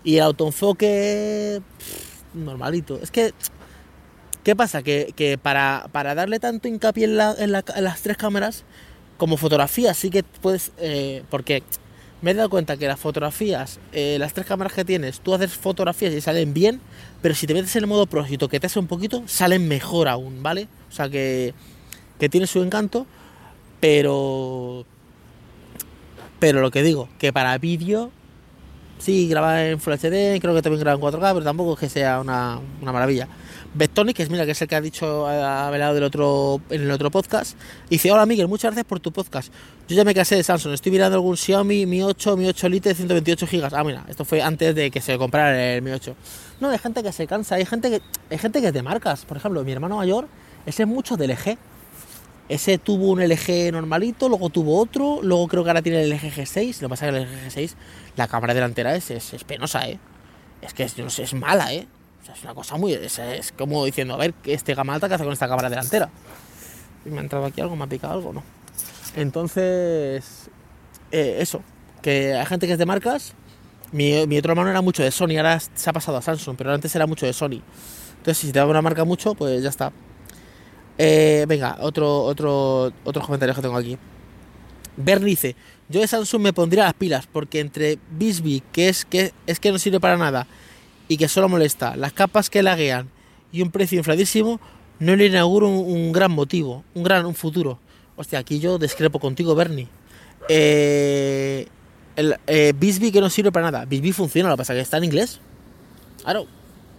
Y 0.02 0.16
el 0.16 0.22
autoenfoque, 0.22 1.60
normalito. 2.34 2.98
Es 3.02 3.10
que, 3.10 3.32
¿qué 4.42 4.54
pasa? 4.56 4.82
Que, 4.82 5.12
que 5.16 5.38
para, 5.38 5.86
para 5.92 6.14
darle 6.14 6.40
tanto 6.40 6.68
hincapié 6.68 7.04
en 7.04 7.16
la- 7.16 7.34
en 7.38 7.52
las 7.84 8.02
tres 8.02 8.16
cámaras, 8.16 8.64
como 9.16 9.36
fotografía, 9.36 9.94
sí 9.94 10.10
que 10.10 10.22
puedes. 10.24 10.72
eh, 10.78 11.22
porque 11.30 11.62
me 12.24 12.30
he 12.30 12.34
dado 12.34 12.48
cuenta 12.48 12.78
que 12.78 12.88
las 12.88 12.98
fotografías, 12.98 13.78
eh, 13.92 14.16
las 14.18 14.32
tres 14.32 14.46
cámaras 14.46 14.72
que 14.72 14.82
tienes, 14.82 15.20
tú 15.20 15.34
haces 15.34 15.52
fotografías 15.52 16.14
y 16.14 16.22
salen 16.22 16.54
bien, 16.54 16.80
pero 17.20 17.34
si 17.34 17.46
te 17.46 17.52
metes 17.52 17.76
en 17.76 17.82
el 17.82 17.86
modo 17.86 18.06
pro 18.06 18.24
y 18.26 18.38
toqueteas 18.38 18.78
un 18.78 18.86
poquito, 18.86 19.22
salen 19.26 19.68
mejor 19.68 20.08
aún, 20.08 20.42
¿vale? 20.42 20.66
O 20.88 20.92
sea 20.92 21.10
que, 21.10 21.52
que 22.18 22.30
tiene 22.30 22.46
su 22.46 22.62
encanto, 22.62 23.06
pero. 23.78 24.86
Pero 26.40 26.62
lo 26.62 26.70
que 26.70 26.82
digo, 26.82 27.10
que 27.18 27.30
para 27.30 27.58
vídeo, 27.58 28.10
sí, 28.98 29.28
graba 29.28 29.66
en 29.66 29.78
Full 29.78 29.92
HD, 29.92 30.40
creo 30.40 30.54
que 30.54 30.62
también 30.62 30.80
graba 30.80 30.96
en 30.96 31.02
4K, 31.02 31.32
pero 31.34 31.44
tampoco 31.44 31.74
es 31.74 31.78
que 31.78 31.88
sea 31.90 32.20
una, 32.20 32.58
una 32.80 32.92
maravilla. 32.92 33.28
Betonic, 33.76 34.16
que 34.16 34.22
es 34.22 34.30
mira, 34.30 34.44
que 34.46 34.52
es 34.52 34.62
el 34.62 34.68
que 34.68 34.76
ha 34.76 34.80
dicho, 34.80 35.26
ha 35.26 35.66
hablado 35.66 35.94
del 35.94 36.04
otro, 36.04 36.60
en 36.70 36.82
el 36.82 36.90
otro 36.92 37.10
podcast, 37.10 37.58
dice, 37.90 38.12
hola 38.12 38.24
Miguel, 38.24 38.46
muchas 38.46 38.70
gracias 38.70 38.86
por 38.86 39.00
tu 39.00 39.10
podcast. 39.10 39.52
Yo 39.88 39.96
ya 39.96 40.04
me 40.04 40.14
casé 40.14 40.36
de 40.36 40.44
Samsung, 40.44 40.74
estoy 40.74 40.92
mirando 40.92 41.16
algún 41.16 41.36
Xiaomi 41.36 41.84
Mi 41.84 42.00
8, 42.00 42.36
Mi 42.36 42.46
8 42.46 42.68
Lite 42.68 42.90
de 42.90 42.94
128 42.94 43.46
GB. 43.50 43.74
Ah, 43.74 43.82
mira, 43.82 44.04
esto 44.08 44.24
fue 44.24 44.40
antes 44.40 44.76
de 44.76 44.92
que 44.92 45.00
se 45.00 45.18
comprara 45.18 45.74
el 45.74 45.82
Mi 45.82 45.90
8. 45.90 46.14
No, 46.60 46.70
hay 46.70 46.78
gente 46.78 47.02
que 47.02 47.10
se 47.10 47.26
cansa, 47.26 47.56
hay 47.56 47.66
gente 47.66 47.90
que, 47.90 48.00
hay 48.30 48.38
gente 48.38 48.62
que 48.62 48.70
te 48.70 48.80
marcas. 48.80 49.24
Por 49.24 49.38
ejemplo, 49.38 49.64
mi 49.64 49.72
hermano 49.72 49.96
mayor, 49.96 50.28
ese 50.66 50.84
es 50.84 50.88
mucho 50.88 51.16
del 51.16 51.32
LG. 51.32 51.58
Ese 52.48 52.78
tuvo 52.78 53.10
un 53.10 53.20
LG 53.26 53.72
normalito, 53.72 54.28
luego 54.28 54.50
tuvo 54.50 54.78
otro, 54.78 55.18
luego 55.20 55.48
creo 55.48 55.64
que 55.64 55.70
ahora 55.70 55.82
tiene 55.82 56.02
el 56.02 56.10
LG 56.10 56.32
G6. 56.32 56.80
Lo 56.80 56.88
que 56.88 56.90
pasa 56.90 57.08
es 57.08 57.12
que 57.12 57.18
el 57.18 57.24
LG 57.24 57.50
G6, 57.50 57.74
la 58.16 58.28
cámara 58.28 58.54
delantera 58.54 58.94
es, 58.94 59.10
es, 59.10 59.42
penosa, 59.42 59.88
¿eh? 59.88 59.98
Es 60.62 60.74
que 60.74 60.84
es, 60.84 60.96
es 61.18 61.34
mala, 61.34 61.74
¿eh? 61.74 61.88
O 62.24 62.26
sea, 62.26 62.34
es 62.34 62.42
una 62.42 62.54
cosa 62.54 62.76
muy... 62.78 62.94
Es, 62.94 63.52
como 63.52 63.84
diciendo, 63.84 64.14
a 64.14 64.16
ver, 64.16 64.32
este 64.46 64.74
gama 64.74 64.94
alta, 64.94 65.08
¿qué 65.08 65.14
hace 65.14 65.24
con 65.24 65.32
esta 65.34 65.46
cámara 65.46 65.68
delantera? 65.68 66.08
Y 67.04 67.10
me 67.10 67.18
ha 67.18 67.20
entrado 67.20 67.44
aquí 67.44 67.60
algo, 67.60 67.76
me 67.76 67.84
ha 67.84 67.86
picado 67.86 68.14
algo, 68.14 68.32
¿no? 68.32 68.42
Entonces, 69.14 70.48
eh, 71.12 71.36
eso, 71.40 71.60
que 72.00 72.32
hay 72.32 72.46
gente 72.46 72.66
que 72.66 72.72
es 72.72 72.78
de 72.78 72.86
marcas. 72.86 73.34
Mi, 73.92 74.26
mi 74.26 74.38
otro 74.38 74.52
hermano 74.52 74.70
era 74.70 74.80
mucho 74.80 75.02
de 75.02 75.10
Sony, 75.10 75.36
ahora 75.36 75.60
se 75.60 75.90
ha 75.90 75.92
pasado 75.92 76.16
a 76.16 76.22
Samsung, 76.22 76.56
pero 76.56 76.72
antes 76.72 76.96
era 76.96 77.06
mucho 77.06 77.26
de 77.26 77.34
Sony. 77.34 77.60
Entonces, 78.16 78.38
si 78.38 78.52
te 78.52 78.58
da 78.58 78.66
una 78.66 78.80
marca 78.80 79.04
mucho, 79.04 79.34
pues 79.34 79.62
ya 79.62 79.68
está. 79.68 79.92
Eh, 80.96 81.44
venga, 81.46 81.76
otro, 81.80 82.22
otro, 82.22 82.90
otros 83.04 83.26
comentarios 83.26 83.54
que 83.54 83.62
tengo 83.62 83.76
aquí. 83.76 83.98
Bernie 84.96 85.28
dice, 85.28 85.56
yo 85.90 86.00
de 86.00 86.06
Samsung 86.06 86.40
me 86.40 86.52
pondría 86.54 86.84
las 86.84 86.94
pilas 86.94 87.26
porque 87.30 87.60
entre 87.60 87.98
Bisbee, 88.12 88.62
que 88.72 88.88
es 88.88 89.04
que, 89.04 89.34
es 89.46 89.60
que 89.60 89.70
no 89.70 89.78
sirve 89.78 90.00
para 90.00 90.16
nada 90.16 90.46
y 91.08 91.16
que 91.16 91.28
solo 91.28 91.48
molesta, 91.48 91.96
las 91.96 92.12
capas 92.12 92.50
que 92.50 92.62
laguean 92.62 93.08
y 93.52 93.62
un 93.62 93.70
precio 93.70 93.98
infladísimo, 93.98 94.60
no 94.98 95.16
le 95.16 95.26
inauguro 95.26 95.68
un, 95.68 96.12
gran 96.12 96.30
motivo, 96.32 96.84
un 96.94 97.02
gran 97.02 97.26
un 97.26 97.34
futuro. 97.34 97.78
Hostia, 98.16 98.38
aquí 98.38 98.60
yo 98.60 98.78
discrepo 98.78 99.18
contigo, 99.18 99.54
Bernie. 99.54 99.88
Eh, 100.48 101.66
el, 102.16 102.36
eh, 102.46 102.72
Bisbee 102.76 103.12
que 103.12 103.20
no 103.20 103.28
sirve 103.28 103.52
para 103.52 103.70
nada. 103.70 103.84
Bisbee 103.84 104.12
funciona, 104.12 104.48
lo 104.48 104.56
que 104.56 104.58
pasa 104.58 104.72
es 104.72 104.78
que 104.78 104.82
está 104.82 104.98
en 104.98 105.04
inglés. 105.04 105.40
Claro, 106.22 106.46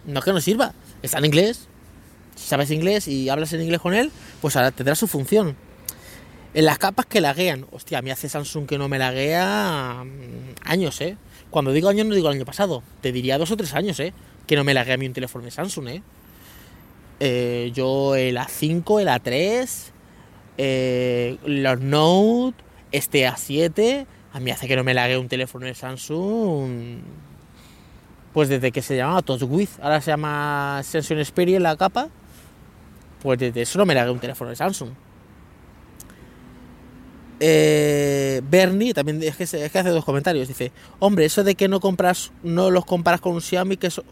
no 0.06 0.18
es 0.18 0.24
que 0.24 0.32
no 0.32 0.40
sirva, 0.40 0.72
está 1.02 1.18
en 1.18 1.24
inglés. 1.26 1.68
Si 2.36 2.46
sabes 2.48 2.70
inglés 2.70 3.08
y 3.08 3.28
hablas 3.28 3.52
en 3.54 3.62
inglés 3.62 3.80
con 3.80 3.94
él, 3.94 4.10
pues 4.40 4.56
ahora 4.56 4.70
tendrá 4.70 4.94
su 4.94 5.06
función. 5.06 5.56
En 6.56 6.64
las 6.64 6.78
capas 6.78 7.04
que 7.04 7.20
laguean, 7.20 7.66
hostia, 7.70 7.98
a 7.98 8.02
mí 8.02 8.10
hace 8.10 8.30
Samsung 8.30 8.66
que 8.66 8.78
no 8.78 8.88
me 8.88 8.98
laguea 8.98 10.04
mm, 10.06 10.54
años, 10.62 10.98
¿eh? 11.02 11.18
Cuando 11.50 11.70
digo 11.70 11.90
años 11.90 12.06
no 12.06 12.14
digo 12.14 12.30
el 12.30 12.36
año 12.36 12.46
pasado, 12.46 12.82
te 13.02 13.12
diría 13.12 13.36
dos 13.36 13.50
o 13.50 13.58
tres 13.58 13.74
años, 13.74 14.00
¿eh? 14.00 14.14
Que 14.46 14.56
no 14.56 14.64
me 14.64 14.72
laguea 14.72 14.94
a 14.94 14.96
mí 14.96 15.06
un 15.06 15.12
teléfono 15.12 15.44
de 15.44 15.50
Samsung, 15.50 15.88
¿eh? 15.88 16.02
Eh, 17.20 17.72
yo 17.74 18.16
el 18.16 18.38
A5, 18.38 19.02
el 19.02 19.08
A3, 19.08 19.68
eh, 20.56 21.36
los 21.44 21.78
Note, 21.78 22.56
este 22.90 23.28
A7, 23.28 24.06
a 24.32 24.40
mí 24.40 24.50
hace 24.50 24.66
que 24.66 24.76
no 24.76 24.82
me 24.82 24.94
lague 24.94 25.18
un 25.18 25.28
teléfono 25.28 25.66
de 25.66 25.74
Samsung. 25.74 27.00
Pues 28.32 28.48
desde 28.48 28.72
que 28.72 28.80
se 28.80 28.96
llamaba 28.96 29.20
Touch 29.20 29.42
With, 29.42 29.68
ahora 29.82 30.00
se 30.00 30.10
llama 30.10 30.80
Samsung 30.82 31.22
Xperia 31.22 31.60
la 31.60 31.76
capa, 31.76 32.08
pues 33.20 33.38
desde 33.38 33.60
eso 33.60 33.78
no 33.78 33.84
me 33.84 33.94
lague 33.94 34.10
un 34.10 34.20
teléfono 34.20 34.48
de 34.48 34.56
Samsung. 34.56 34.92
Eh, 37.40 38.40
Bernie 38.48 38.94
también 38.94 39.22
es 39.22 39.36
que, 39.36 39.44
hace 39.44 39.88
dos 39.90 40.04
comentarios. 40.04 40.48
Dice: 40.48 40.72
Hombre, 40.98 41.24
eso 41.26 41.44
de 41.44 41.54
que 41.54 41.68
no 41.68 41.80
compras, 41.80 42.32
no 42.42 42.70
los 42.70 42.84
comparas 42.84 43.20
con 43.20 43.34
un 43.34 43.40
Xiaomi 43.40 43.76
que 43.76 43.90
so- 43.90 44.04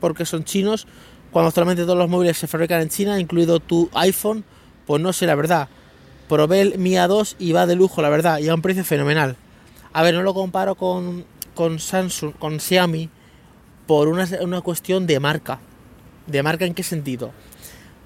porque 0.00 0.24
son 0.24 0.44
chinos, 0.44 0.86
cuando 1.30 1.48
actualmente 1.48 1.82
todos 1.82 1.98
los 1.98 2.08
móviles 2.08 2.38
se 2.38 2.46
fabrican 2.46 2.80
en 2.80 2.88
China, 2.88 3.18
incluido 3.20 3.60
tu 3.60 3.90
iPhone, 3.94 4.44
pues 4.86 5.02
no 5.02 5.12
sé 5.12 5.26
la 5.26 5.34
verdad. 5.34 5.68
Probé 6.28 6.60
el 6.60 6.78
Mi 6.78 6.92
A2 6.92 7.36
y 7.38 7.52
va 7.52 7.66
de 7.66 7.74
lujo, 7.74 8.00
la 8.02 8.08
verdad, 8.08 8.38
y 8.38 8.48
a 8.48 8.54
un 8.54 8.62
precio 8.62 8.84
fenomenal. 8.84 9.36
A 9.92 10.02
ver, 10.02 10.14
no 10.14 10.22
lo 10.22 10.34
comparo 10.34 10.74
con, 10.74 11.24
con 11.54 11.78
Samsung, 11.78 12.34
con 12.38 12.60
Xiaomi, 12.60 13.10
por 13.86 14.08
una, 14.08 14.28
una 14.42 14.60
cuestión 14.60 15.06
de 15.06 15.18
marca. 15.20 15.58
¿De 16.26 16.42
marca 16.42 16.64
en 16.64 16.74
qué 16.74 16.82
sentido? 16.82 17.32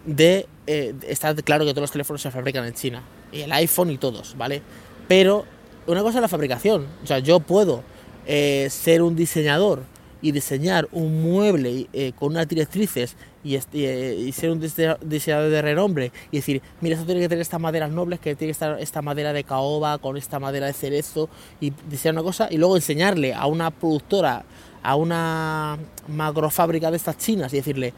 de 0.04 0.48
eh, 0.66 0.94
está 1.06 1.32
claro 1.36 1.64
que 1.64 1.70
todos 1.70 1.82
los 1.82 1.92
teléfonos 1.92 2.20
se 2.22 2.30
fabrican 2.32 2.64
en 2.64 2.74
China 2.74 3.02
el 3.32 3.52
iPhone 3.52 3.90
y 3.90 3.98
todos, 3.98 4.36
¿vale? 4.36 4.62
Pero 5.08 5.44
una 5.86 6.02
cosa 6.02 6.18
es 6.18 6.22
la 6.22 6.28
fabricación, 6.28 6.86
o 7.02 7.06
sea, 7.06 7.18
yo 7.18 7.40
puedo 7.40 7.82
eh, 8.26 8.68
ser 8.70 9.02
un 9.02 9.16
diseñador 9.16 9.82
y 10.20 10.30
diseñar 10.30 10.88
un 10.92 11.20
mueble 11.22 11.88
eh, 11.92 12.12
con 12.16 12.30
unas 12.32 12.46
directrices 12.46 13.16
y, 13.42 13.56
eh, 13.56 14.14
y 14.24 14.30
ser 14.30 14.50
un 14.50 14.60
dise- 14.60 14.96
diseñador 15.00 15.50
de 15.50 15.60
renombre 15.60 16.12
y 16.30 16.36
decir, 16.36 16.62
mira, 16.80 16.94
esto 16.94 17.06
tiene 17.06 17.20
que 17.20 17.28
tener 17.28 17.42
estas 17.42 17.60
maderas 17.60 17.90
nobles, 17.90 18.20
que 18.20 18.36
tiene 18.36 18.50
que 18.50 18.52
estar 18.52 18.78
esta 18.78 19.02
madera 19.02 19.32
de 19.32 19.42
caoba 19.42 19.98
con 19.98 20.16
esta 20.16 20.38
madera 20.38 20.66
de 20.66 20.72
cerezo 20.74 21.28
y 21.60 21.72
diseñar 21.90 22.14
una 22.14 22.22
cosa 22.22 22.46
y 22.48 22.56
luego 22.58 22.76
enseñarle 22.76 23.34
a 23.34 23.46
una 23.46 23.72
productora, 23.72 24.44
a 24.84 24.94
una 24.94 25.76
macrofábrica 26.06 26.92
de 26.92 26.96
estas 26.98 27.18
chinas 27.18 27.52
y 27.52 27.56
decirle, 27.56 27.92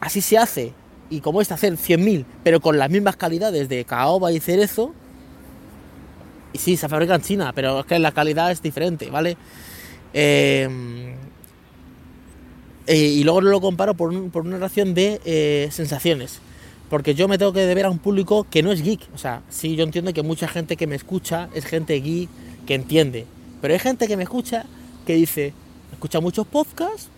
así 0.00 0.22
se 0.22 0.38
hace 0.38 0.72
y 1.12 1.20
como 1.20 1.42
esta 1.42 1.54
hacer 1.54 1.74
100.000 1.74 2.24
pero 2.42 2.60
con 2.60 2.78
las 2.78 2.88
mismas 2.90 3.16
calidades 3.16 3.68
de 3.68 3.84
caoba 3.84 4.32
y 4.32 4.40
cerezo 4.40 4.94
y 6.54 6.58
sí, 6.58 6.76
se 6.76 6.88
fabrica 6.88 7.14
en 7.14 7.20
China 7.20 7.52
pero 7.54 7.80
es 7.80 7.86
que 7.86 7.98
la 7.98 8.12
calidad 8.12 8.50
es 8.50 8.62
diferente, 8.62 9.10
¿vale? 9.10 9.36
Eh, 10.14 10.68
y 12.86 13.22
luego 13.24 13.40
lo 13.42 13.60
comparo 13.60 13.94
por, 13.94 14.30
por 14.30 14.42
una 14.44 14.56
relación 14.56 14.94
de 14.94 15.20
eh, 15.24 15.68
sensaciones 15.70 16.40
porque 16.90 17.14
yo 17.14 17.28
me 17.28 17.38
tengo 17.38 17.52
que 17.52 17.60
deber 17.60 17.86
a 17.86 17.90
un 17.90 17.98
público 17.98 18.46
que 18.50 18.62
no 18.62 18.72
es 18.72 18.82
geek 18.82 19.00
o 19.14 19.18
sea, 19.18 19.42
sí, 19.50 19.76
yo 19.76 19.84
entiendo 19.84 20.12
que 20.14 20.22
mucha 20.22 20.48
gente 20.48 20.76
que 20.76 20.86
me 20.86 20.96
escucha 20.96 21.48
es 21.54 21.66
gente 21.66 22.00
geek 22.00 22.28
que 22.66 22.74
entiende 22.74 23.26
pero 23.60 23.74
hay 23.74 23.80
gente 23.80 24.08
que 24.08 24.16
me 24.16 24.22
escucha 24.22 24.64
que 25.06 25.14
dice 25.14 25.52
escucha 25.92 26.20
muchos 26.20 26.46
podcasts 26.46 27.11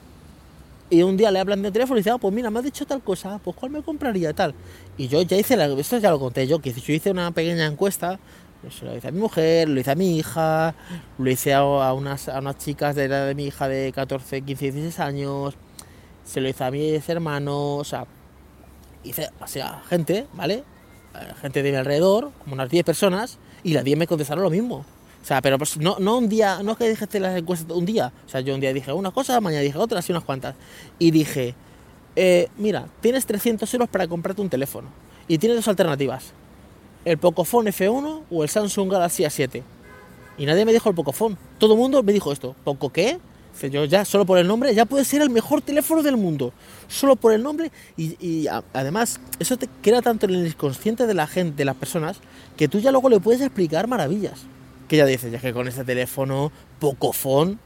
y 0.90 1.02
un 1.02 1.16
día 1.16 1.30
le 1.30 1.38
hablan 1.38 1.62
de 1.62 1.70
teléfono 1.70 1.98
y 1.98 2.00
dice, 2.00 2.10
ah, 2.10 2.18
pues 2.18 2.34
mira, 2.34 2.50
me 2.50 2.58
has 2.58 2.64
dicho 2.64 2.86
tal 2.86 3.02
cosa, 3.02 3.38
pues 3.42 3.56
¿cuál 3.56 3.72
me 3.72 3.82
compraría 3.82 4.32
tal? 4.32 4.54
Y 4.96 5.08
yo 5.08 5.22
ya 5.22 5.36
hice, 5.36 5.56
la, 5.56 5.66
esto 5.66 5.98
ya 5.98 6.10
lo 6.10 6.18
conté 6.18 6.46
yo, 6.46 6.60
que 6.60 6.72
yo 6.72 6.92
hice 6.92 7.10
una 7.10 7.30
pequeña 7.30 7.66
encuesta, 7.66 8.18
pues, 8.62 8.82
lo 8.82 8.96
hice 8.96 9.08
a 9.08 9.10
mi 9.10 9.20
mujer, 9.20 9.68
lo 9.68 9.80
hice 9.80 9.90
a 9.90 9.94
mi 9.94 10.18
hija, 10.18 10.74
lo 11.18 11.30
hice 11.30 11.54
a, 11.54 11.64
unas, 11.92 12.28
a 12.28 12.38
unas 12.38 12.58
chicas 12.58 12.94
de 12.96 13.04
edad 13.04 13.26
de 13.26 13.34
mi 13.34 13.46
hija 13.46 13.68
de 13.68 13.92
14, 13.92 14.42
15, 14.42 14.72
16 14.72 15.00
años, 15.00 15.54
se 16.24 16.40
lo 16.40 16.48
hice 16.48 16.64
a 16.64 16.70
mis 16.70 17.08
hermanos, 17.08 17.80
o 17.80 17.84
sea, 17.84 18.06
hice, 19.02 19.30
o 19.40 19.46
sea, 19.46 19.82
gente, 19.88 20.26
¿vale? 20.32 20.64
Eh, 21.14 21.32
gente 21.40 21.62
de 21.62 21.70
mi 21.70 21.76
alrededor, 21.76 22.30
como 22.42 22.54
unas 22.54 22.70
10 22.70 22.84
personas, 22.84 23.38
y 23.62 23.72
las 23.72 23.84
10 23.84 23.98
me 23.98 24.06
contestaron 24.06 24.42
lo 24.42 24.50
mismo. 24.50 24.84
O 25.24 25.26
sea, 25.26 25.40
pero 25.40 25.56
pues 25.56 25.78
no, 25.78 25.96
no 26.00 26.18
un 26.18 26.28
día, 26.28 26.62
no 26.62 26.72
es 26.72 26.78
que 26.78 26.86
dijiste 26.86 27.18
las 27.18 27.34
encuestas 27.34 27.74
un 27.74 27.86
día. 27.86 28.12
O 28.26 28.28
sea, 28.28 28.42
yo 28.42 28.54
un 28.54 28.60
día 28.60 28.74
dije 28.74 28.92
una 28.92 29.10
cosa, 29.10 29.40
mañana 29.40 29.62
dije 29.62 29.78
otra, 29.78 30.00
así 30.00 30.12
unas 30.12 30.22
cuantas. 30.22 30.54
Y 30.98 31.12
dije, 31.12 31.54
eh, 32.14 32.48
mira, 32.58 32.88
tienes 33.00 33.24
300 33.24 33.72
euros 33.72 33.88
para 33.88 34.06
comprarte 34.06 34.42
un 34.42 34.50
teléfono. 34.50 34.88
Y 35.26 35.38
tienes 35.38 35.56
dos 35.56 35.68
alternativas. 35.68 36.34
El 37.06 37.16
Pocophone 37.16 37.72
F1 37.72 38.24
o 38.30 38.42
el 38.42 38.50
Samsung 38.50 38.92
Galaxy 38.92 39.22
A7. 39.22 39.62
Y 40.36 40.44
nadie 40.44 40.66
me 40.66 40.74
dijo 40.74 40.90
el 40.90 40.94
Pocophone. 40.94 41.38
Todo 41.56 41.72
el 41.72 41.78
mundo 41.78 42.02
me 42.02 42.12
dijo 42.12 42.30
esto. 42.30 42.54
¿Poco 42.62 42.92
qué? 42.92 43.18
Yo 43.70 43.86
ya, 43.86 44.04
solo 44.04 44.26
por 44.26 44.36
el 44.36 44.46
nombre, 44.46 44.74
ya 44.74 44.84
puede 44.84 45.06
ser 45.06 45.22
el 45.22 45.30
mejor 45.30 45.62
teléfono 45.62 46.02
del 46.02 46.18
mundo. 46.18 46.52
Solo 46.86 47.16
por 47.16 47.32
el 47.32 47.42
nombre. 47.42 47.72
Y, 47.96 48.46
además, 48.74 49.18
eso 49.38 49.56
te 49.56 49.70
queda 49.80 50.02
tanto 50.02 50.26
en 50.26 50.34
el 50.34 50.46
inconsciente 50.46 51.06
de 51.06 51.14
la 51.14 51.26
gente, 51.26 51.56
de 51.56 51.64
las 51.64 51.76
personas, 51.76 52.18
que 52.58 52.68
tú 52.68 52.78
ya 52.78 52.90
luego 52.90 53.08
le 53.08 53.20
puedes 53.20 53.40
explicar 53.40 53.88
maravillas 53.88 54.48
que 54.88 54.96
ya 54.96 55.06
dices, 55.06 55.32
ya 55.32 55.38
que 55.38 55.52
con 55.52 55.68
este 55.68 55.84
teléfono, 55.84 56.52
pocofón, 56.78 57.58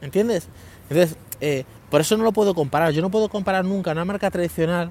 ¿entiendes? 0.00 0.48
Entonces, 0.88 1.16
eh, 1.40 1.64
por 1.90 2.00
eso 2.00 2.16
no 2.16 2.24
lo 2.24 2.32
puedo 2.32 2.54
comparar. 2.54 2.92
Yo 2.92 3.02
no 3.02 3.10
puedo 3.10 3.28
comparar 3.28 3.64
nunca 3.64 3.92
una 3.92 4.04
marca 4.04 4.30
tradicional 4.30 4.90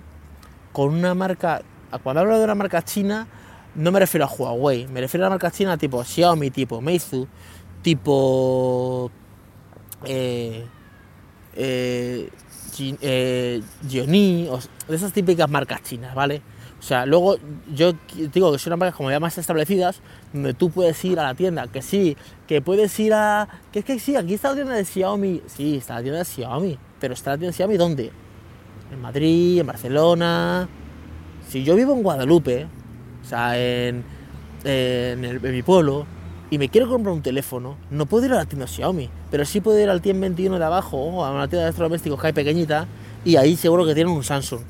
con 0.71 0.93
una 0.93 1.13
marca. 1.13 1.61
Cuando 2.03 2.21
hablo 2.21 2.37
de 2.37 2.43
una 2.43 2.55
marca 2.55 2.83
china, 2.83 3.27
no 3.75 3.91
me 3.91 3.99
refiero 3.99 4.25
a 4.25 4.29
Huawei, 4.29 4.87
me 4.87 5.01
refiero 5.01 5.25
a 5.25 5.27
una 5.27 5.35
marca 5.35 5.51
china 5.51 5.77
tipo 5.77 6.03
Xiaomi, 6.03 6.51
tipo 6.51 6.81
Meizu, 6.81 7.27
tipo. 7.81 9.11
Eh, 10.05 10.65
eh, 11.55 12.29
eh 13.01 13.61
de 13.87 14.95
esas 14.95 15.13
típicas 15.13 15.49
marcas 15.49 15.81
chinas, 15.81 16.13
¿vale? 16.13 16.41
O 16.85 16.87
sea, 16.87 17.07
luego 17.07 17.37
yo 17.73 17.93
digo 18.31 18.51
que 18.51 18.59
son 18.59 18.73
unas 18.73 18.79
marcas 18.79 18.95
como 18.95 19.09
ya 19.09 19.19
más 19.19 19.35
establecidas, 19.39 20.01
donde 20.31 20.53
tú 20.53 20.69
puedes 20.69 21.03
ir 21.03 21.19
a 21.19 21.23
la 21.23 21.33
tienda, 21.33 21.65
que 21.65 21.81
sí, 21.81 22.15
que 22.45 22.61
puedes 22.61 22.99
ir 22.99 23.11
a... 23.11 23.49
Que 23.71 23.79
es 23.79 23.85
que 23.85 23.97
sí, 23.97 24.15
aquí 24.15 24.35
está 24.35 24.49
la 24.49 24.53
tienda 24.53 24.73
de 24.75 24.85
Xiaomi, 24.85 25.41
sí, 25.47 25.77
está 25.77 25.95
la 25.95 26.01
tienda 26.03 26.19
de 26.19 26.25
Xiaomi, 26.25 26.77
pero 26.99 27.15
está 27.15 27.31
la 27.31 27.37
tienda 27.37 27.47
de 27.47 27.53
Xiaomi 27.53 27.77
¿dónde? 27.77 28.11
En 28.91 29.01
Madrid, 29.01 29.61
en 29.61 29.65
Barcelona... 29.65 30.69
Si 31.49 31.63
yo 31.63 31.73
vivo 31.73 31.93
en 31.93 32.03
Guadalupe, 32.03 32.67
o 33.23 33.27
sea, 33.27 33.57
en, 33.57 34.03
en, 34.63 35.41
mi 35.41 35.63
pueblo, 35.63 36.05
y 36.51 36.59
me 36.59 36.69
quiero 36.69 36.87
comprar 36.87 37.15
un 37.15 37.23
teléfono, 37.23 37.77
no 37.89 38.05
puedo 38.05 38.27
ir 38.27 38.33
a 38.33 38.35
la 38.35 38.45
tienda 38.45 38.67
Xiaomi, 38.67 39.09
pero 39.31 39.43
sí 39.43 39.59
puedo 39.59 39.79
ir 39.79 39.89
al 39.89 40.03
TIEM 40.03 40.21
21 40.21 40.59
de 40.59 40.65
abajo, 40.65 40.97
o 40.97 41.25
a 41.25 41.31
una 41.31 41.47
tienda 41.47 41.63
de 41.63 41.69
electrodomésticos 41.69 42.21
que 42.21 42.27
hay 42.27 42.33
pequeñita, 42.33 42.85
y 43.23 43.37
ahí 43.37 43.55
seguro 43.55 43.87
que 43.87 43.95
tienen 43.95 44.13
un 44.13 44.23
Samsung, 44.23 44.61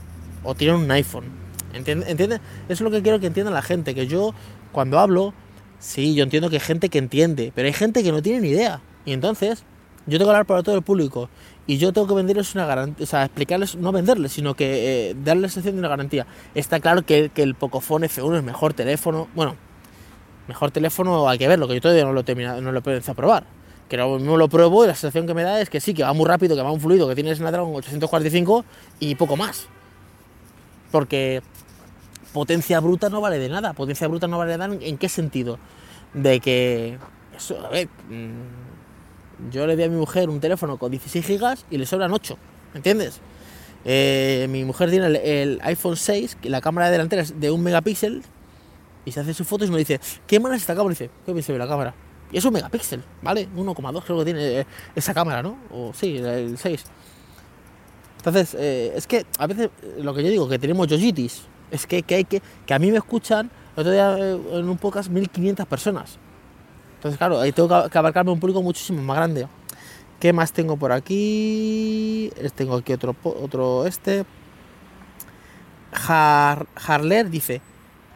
o 0.45 0.55
tienen 0.55 0.77
un 0.77 0.89
iPhone 0.91 1.44
¿Entiendes? 1.75 2.09
Eso 2.09 2.39
es 2.69 2.81
lo 2.81 2.91
que 2.91 3.01
quiero 3.01 3.19
que 3.19 3.27
entienda 3.27 3.51
la 3.51 3.61
gente, 3.61 3.93
que 3.93 4.07
yo 4.07 4.33
cuando 4.71 4.99
hablo, 4.99 5.33
sí, 5.79 6.15
yo 6.15 6.23
entiendo 6.23 6.49
que 6.49 6.55
hay 6.55 6.61
gente 6.61 6.89
que 6.89 6.97
entiende, 6.97 7.51
pero 7.53 7.67
hay 7.67 7.73
gente 7.73 8.01
que 8.03 8.11
no 8.11 8.21
tiene 8.21 8.41
ni 8.41 8.49
idea. 8.49 8.81
Y 9.05 9.11
entonces, 9.13 9.63
yo 10.07 10.17
tengo 10.17 10.25
que 10.25 10.35
hablar 10.35 10.45
para 10.45 10.63
todo 10.63 10.75
el 10.75 10.81
público 10.81 11.29
y 11.67 11.77
yo 11.77 11.91
tengo 11.91 12.07
que 12.07 12.13
venderles 12.13 12.53
una 12.53 12.65
garantía, 12.65 13.03
o 13.03 13.07
sea, 13.07 13.25
explicarles, 13.25 13.75
no 13.75 13.91
venderles, 13.91 14.31
sino 14.31 14.53
que 14.53 15.09
eh, 15.09 15.15
darles 15.23 15.41
la 15.43 15.49
sensación 15.49 15.75
de 15.75 15.79
una 15.79 15.89
garantía. 15.89 16.27
Está 16.53 16.79
claro 16.79 17.03
que, 17.05 17.31
el 17.35 17.55
Pocophone 17.55 18.07
F1 18.07 18.37
es 18.37 18.43
mejor 18.43 18.73
teléfono, 18.73 19.27
bueno, 19.35 19.55
mejor 20.47 20.71
teléfono 20.71 21.27
hay 21.27 21.37
que 21.37 21.47
verlo, 21.47 21.67
que 21.67 21.75
yo 21.75 21.81
todavía 21.81 22.05
no 22.05 22.13
lo 22.13 22.21
he 22.21 22.23
terminado, 22.23 22.61
no 22.61 22.71
lo 22.71 22.81
he 22.85 22.97
a 22.97 23.13
probar. 23.13 23.45
Que 23.89 23.97
no, 23.97 24.17
no 24.17 24.35
lo 24.37 24.47
pruebo 24.47 24.83
y 24.83 24.87
la 24.87 24.95
sensación 24.95 25.27
que 25.27 25.35
me 25.35 25.43
da 25.43 25.61
es 25.61 25.69
que 25.69 25.79
sí, 25.79 25.93
que 25.93 26.03
va 26.03 26.13
muy 26.13 26.25
rápido, 26.25 26.55
que 26.55 26.61
va 26.61 26.69
muy 26.69 26.79
fluido, 26.79 27.07
que 27.07 27.13
tiene 27.13 27.35
Snapdragon 27.35 27.75
845 27.75 28.65
y 28.99 29.13
poco 29.15 29.37
más. 29.37 29.67
Porque 30.91 31.43
potencia 32.35 32.81
bruta 32.81 33.09
no 33.09 33.21
vale 33.21 33.39
de 33.39 33.47
nada. 33.47 33.71
Potencia 33.71 34.09
bruta 34.09 34.27
no 34.27 34.37
vale 34.37 34.51
de 34.51 34.57
nada 34.57 34.75
en 34.77 34.97
qué 34.97 35.07
sentido? 35.07 35.57
De 36.13 36.41
que, 36.41 36.99
a 37.63 37.69
ver, 37.69 37.87
mm, 38.09 39.49
yo 39.51 39.65
le 39.65 39.77
di 39.77 39.83
a 39.83 39.89
mi 39.89 39.95
mujer 39.95 40.29
un 40.29 40.41
teléfono 40.41 40.77
con 40.77 40.91
16 40.91 41.25
gigas 41.25 41.65
y 41.71 41.77
le 41.77 41.85
sobran 41.85 42.11
8, 42.11 42.37
¿entiendes? 42.73 43.21
Eh, 43.85 44.47
mi 44.49 44.65
mujer 44.65 44.89
tiene 44.89 45.07
el, 45.07 45.61
iPhone 45.63 45.95
6, 45.95 46.35
que 46.41 46.49
la 46.49 46.59
cámara 46.59 46.91
delantera 46.91 47.21
es 47.21 47.39
de 47.39 47.51
un 47.51 47.63
megapíxel, 47.63 48.21
y 49.05 49.11
se 49.13 49.21
hace 49.21 49.33
sus 49.33 49.47
fotos 49.47 49.69
y 49.69 49.71
me 49.71 49.77
dice, 49.77 50.01
¿qué 50.27 50.41
mala 50.41 50.57
es 50.57 50.63
esta 50.63 50.75
cámara? 50.75 50.91
Y 50.91 50.95
dice, 50.95 51.09
¿qué 51.25 51.33
me 51.33 51.41
se 51.41 51.53
ve 51.53 51.57
la 51.59 51.69
cámara? 51.69 51.95
Y 52.33 52.37
es 52.37 52.43
un 52.43 52.51
megapíxel, 52.51 53.01
¿vale? 53.21 53.47
1,2 53.55 54.03
creo 54.03 54.19
que 54.19 54.25
tiene 54.25 54.59
eh, 54.59 54.67
esa 54.93 55.13
cámara, 55.13 55.41
¿no? 55.41 55.57
O 55.71 55.93
sí, 55.93 56.17
el 56.17 56.57
6. 56.57 56.83
Entonces, 58.17 58.57
eh, 58.59 58.91
es 58.93 59.07
que 59.07 59.25
a 59.37 59.47
veces 59.47 59.69
lo 59.99 60.13
que 60.13 60.21
yo 60.21 60.29
digo, 60.29 60.49
que 60.49 60.59
tenemos 60.59 60.87
yoyitis, 60.87 61.43
es 61.75 61.85
que, 61.85 62.03
hay 62.09 62.23
que, 62.23 62.41
que 62.65 62.73
a 62.73 62.79
mí 62.79 62.91
me 62.91 62.97
escuchan, 62.97 63.51
otro 63.75 63.91
día 63.91 64.17
eh, 64.17 64.39
en 64.53 64.69
un 64.69 64.77
podcast 64.77 65.09
1500 65.09 65.65
personas. 65.67 66.17
Entonces, 66.95 67.17
claro, 67.17 67.39
ahí 67.39 67.51
tengo 67.51 67.89
que 67.89 67.97
abarcarme 67.97 68.31
un 68.31 68.39
público 68.39 68.61
muchísimo 68.61 69.01
más 69.01 69.17
grande. 69.17 69.47
¿Qué 70.19 70.33
más 70.33 70.53
tengo 70.53 70.77
por 70.77 70.91
aquí? 70.91 72.31
Tengo 72.55 72.77
aquí 72.77 72.93
otro, 72.93 73.15
otro 73.23 73.85
este. 73.85 74.25
Harler 75.91 77.29
dice, 77.29 77.61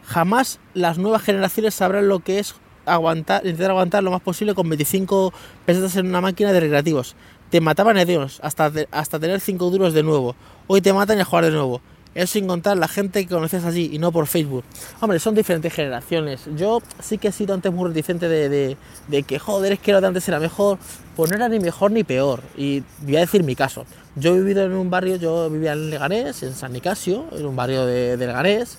jamás 0.06 0.58
las 0.74 0.98
nuevas 0.98 1.22
generaciones 1.22 1.74
sabrán 1.74 2.08
lo 2.08 2.20
que 2.20 2.38
es 2.38 2.54
aguantar, 2.84 3.44
intentar 3.44 3.70
aguantar 3.70 4.02
lo 4.02 4.10
más 4.10 4.20
posible 4.20 4.54
con 4.54 4.68
25 4.68 5.32
pesetas 5.64 5.96
en 5.96 6.06
una 6.06 6.20
máquina 6.20 6.52
de 6.52 6.60
recreativos. 6.60 7.14
Te 7.50 7.60
mataban 7.60 7.96
a 7.96 8.04
Dios 8.04 8.40
hasta, 8.42 8.72
hasta 8.90 9.18
tener 9.18 9.40
5 9.40 9.70
duros 9.70 9.92
de 9.92 10.02
nuevo. 10.02 10.36
Hoy 10.66 10.80
te 10.80 10.92
matan 10.92 11.18
y 11.18 11.20
a 11.20 11.24
jugar 11.24 11.44
de 11.44 11.50
nuevo. 11.50 11.80
Eso 12.14 12.32
sin 12.32 12.48
contar 12.48 12.76
la 12.76 12.88
gente 12.88 13.24
que 13.24 13.32
conoces 13.32 13.64
allí 13.64 13.90
y 13.92 13.98
no 13.98 14.10
por 14.10 14.26
Facebook. 14.26 14.64
Hombre, 15.00 15.20
son 15.20 15.34
diferentes 15.34 15.72
generaciones. 15.72 16.42
Yo 16.56 16.82
sí 17.00 17.18
que 17.18 17.28
he 17.28 17.32
sido 17.32 17.54
antes 17.54 17.72
muy 17.72 17.88
reticente 17.88 18.28
de, 18.28 18.76
de, 19.08 19.22
que, 19.22 19.38
joder, 19.38 19.72
es 19.72 19.78
que 19.78 19.92
lo 19.92 20.00
de 20.00 20.08
antes 20.08 20.28
era 20.28 20.40
mejor. 20.40 20.78
Pues 21.14 21.30
no 21.30 21.36
era 21.36 21.48
ni 21.48 21.60
mejor 21.60 21.92
ni 21.92 22.02
peor. 22.02 22.42
Y 22.56 22.82
voy 23.02 23.16
a 23.16 23.20
decir 23.20 23.44
mi 23.44 23.54
caso. 23.54 23.86
Yo 24.16 24.34
he 24.34 24.38
vivido 24.38 24.64
en 24.64 24.72
un 24.72 24.90
barrio, 24.90 25.16
yo 25.16 25.48
vivía 25.48 25.72
en 25.72 25.88
Leganés, 25.88 26.42
en 26.42 26.54
San 26.54 26.72
Nicasio, 26.72 27.26
en 27.32 27.46
un 27.46 27.54
barrio 27.54 27.86
de, 27.86 28.16
de 28.16 28.26
Leganés, 28.26 28.78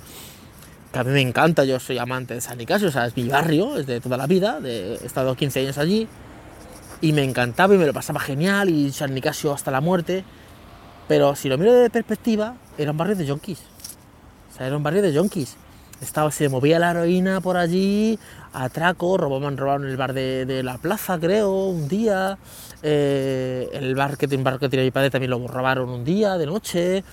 que 0.92 1.00
a 1.00 1.04
mí 1.04 1.12
me 1.12 1.22
encanta, 1.22 1.64
yo 1.64 1.80
soy 1.80 1.98
amante 1.98 2.34
de 2.34 2.42
San 2.42 2.58
Nicasio, 2.58 2.90
o 2.90 2.92
sea, 2.92 3.06
es 3.06 3.16
mi 3.16 3.30
barrio, 3.30 3.78
es 3.78 3.88
de 3.88 4.02
toda 4.02 4.18
la 4.18 4.28
vida, 4.28 4.60
he 4.66 5.00
estado 5.06 5.36
15 5.36 5.62
años 5.62 5.78
allí, 5.78 6.08
y 7.00 7.14
me 7.14 7.24
encantaba 7.24 7.74
y 7.74 7.78
me 7.78 7.86
lo 7.86 7.94
pasaba 7.94 8.20
genial, 8.20 8.70
y 8.70 8.92
San 8.92 9.14
Nicasio 9.14 9.54
hasta 9.54 9.72
la 9.72 9.80
muerte. 9.80 10.26
Pero 11.12 11.36
si 11.36 11.50
lo 11.50 11.58
miro 11.58 11.74
de 11.74 11.90
perspectiva, 11.90 12.56
era 12.78 12.92
un 12.92 12.96
barrio 12.96 13.18
de 13.18 13.26
yonkis. 13.26 13.60
O 13.60 14.56
sea, 14.56 14.68
era 14.68 14.78
un 14.78 14.82
barrio 14.82 15.02
de 15.02 15.12
yonkis. 15.12 15.58
Estaba, 16.00 16.32
se 16.32 16.48
movía 16.48 16.80
la 16.80 16.92
heroína 16.92 17.42
por 17.42 17.58
allí, 17.58 18.18
atraco, 18.54 19.18
robaban, 19.18 19.58
robaron 19.58 19.86
el 19.90 19.98
bar 19.98 20.14
de, 20.14 20.62
la 20.64 20.78
plaza, 20.78 21.20
creo, 21.20 21.66
un 21.66 21.90
día. 21.90 22.38
Eh, 22.82 23.68
el 23.74 23.94
bar 23.94 24.18
que, 24.18 24.34
un 24.34 24.42
bar 24.42 24.58
que 24.58 24.70
tiene 24.70 24.86
mi 24.86 24.92
padre 24.92 25.10
también 25.10 25.32
lo 25.32 25.46
robaron 25.50 25.90
un 25.90 26.06
día, 26.06 26.38
de 26.38 26.46
noche. 26.46 27.04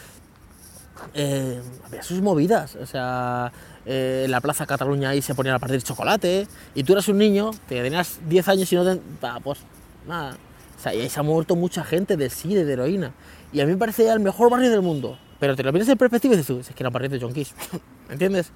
Eh, 1.15 1.61
había 1.85 2.03
sus 2.05 2.23
movidas, 2.23 2.77
o 2.77 2.87
sea, 2.87 3.51
eh, 3.85 4.23
en 4.27 4.31
la 4.31 4.41
plaza 4.41 4.65
Cataluña 4.65 5.09
ahí 5.09 5.23
se 5.23 5.35
ponían 5.35 5.57
a 5.57 5.59
partir 5.59 5.83
chocolate, 5.83 6.47
y 6.73 6.85
tú 6.85 6.93
eras 6.93 7.09
un 7.09 7.19
niño, 7.19 7.51
que 7.69 7.83
tenías 7.83 8.21
10 8.29 8.47
años 8.47 8.73
y 8.73 8.77
no 8.77 8.85
te... 8.85 9.01
pues 9.43 9.59
nada. 10.07 10.37
O 10.79 10.81
sea, 10.81 10.95
y 10.95 11.01
ahí 11.01 11.09
se 11.09 11.19
ha 11.19 11.25
muerto 11.25 11.57
mucha 11.57 11.83
gente 11.83 12.17
de 12.17 12.31
sí, 12.31 12.55
de 12.55 12.73
heroína. 12.73 13.13
Y 13.53 13.61
a 13.61 13.67
mí 13.67 13.73
me 13.73 13.79
parece 13.79 14.09
el 14.09 14.21
mejor 14.21 14.49
barrio 14.49 14.71
del 14.71 14.83
mundo. 14.83 15.19
Pero 15.41 15.57
te 15.57 15.63
lo 15.65 15.73
miras 15.73 15.89
en 15.89 15.99
perspectiva 15.99 16.35
y 16.35 16.37
dices 16.37 16.69
es 16.69 16.75
que 16.75 16.83
era 16.83 16.89
un 16.89 16.93
barrio 16.93 17.11
de 17.11 17.21
junkies. 17.21 17.55
¿Entiendes? 18.11 18.53